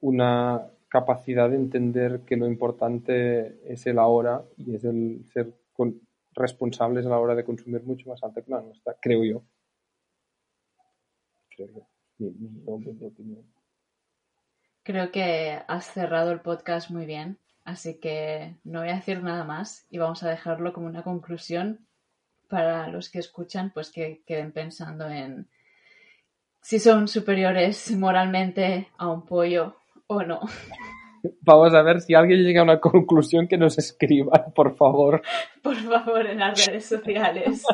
una 0.00 0.60
capacidad 0.92 1.48
de 1.48 1.56
entender 1.56 2.20
que 2.26 2.36
lo 2.36 2.46
importante 2.46 3.58
es 3.64 3.86
el 3.86 3.98
ahora 3.98 4.44
y 4.58 4.74
es 4.74 4.84
el 4.84 5.24
ser 5.32 5.54
responsables 6.34 7.06
a 7.06 7.08
la 7.08 7.18
hora 7.18 7.34
de 7.34 7.44
consumir 7.44 7.82
mucho 7.82 8.10
más 8.10 8.22
alta 8.22 8.42
que 8.42 8.50
la 8.50 8.60
nuestra, 8.60 8.94
creo 9.00 9.24
yo. 9.24 9.42
Creo. 11.48 11.88
Mi, 12.18 12.28
mi 12.28 13.06
opinión. 13.06 13.42
Creo 14.82 15.10
que 15.10 15.62
has 15.66 15.86
cerrado 15.86 16.30
el 16.30 16.42
podcast 16.42 16.90
muy 16.90 17.06
bien, 17.06 17.38
así 17.64 17.98
que 17.98 18.58
no 18.62 18.80
voy 18.80 18.90
a 18.90 18.96
decir 18.96 19.22
nada 19.22 19.44
más 19.44 19.86
y 19.88 19.96
vamos 19.96 20.22
a 20.22 20.28
dejarlo 20.28 20.74
como 20.74 20.88
una 20.88 21.02
conclusión 21.02 21.86
para 22.50 22.88
los 22.88 23.08
que 23.08 23.18
escuchan, 23.18 23.70
pues 23.72 23.90
que 23.90 24.22
queden 24.26 24.52
pensando 24.52 25.08
en 25.08 25.48
si 26.60 26.78
son 26.78 27.08
superiores 27.08 27.90
moralmente 27.96 28.88
a 28.98 29.08
un 29.08 29.24
pollo 29.24 29.81
o 30.16 30.22
no. 30.22 30.40
Vamos 31.42 31.72
a 31.74 31.82
ver 31.82 32.00
si 32.00 32.14
alguien 32.14 32.42
llega 32.42 32.60
a 32.60 32.64
una 32.64 32.80
conclusión 32.80 33.46
que 33.46 33.56
nos 33.56 33.78
escriba, 33.78 34.44
por 34.54 34.74
favor. 34.76 35.22
Por 35.62 35.76
favor, 35.76 36.26
en 36.26 36.38
las 36.38 36.66
redes 36.66 36.86
sociales. 36.86 37.64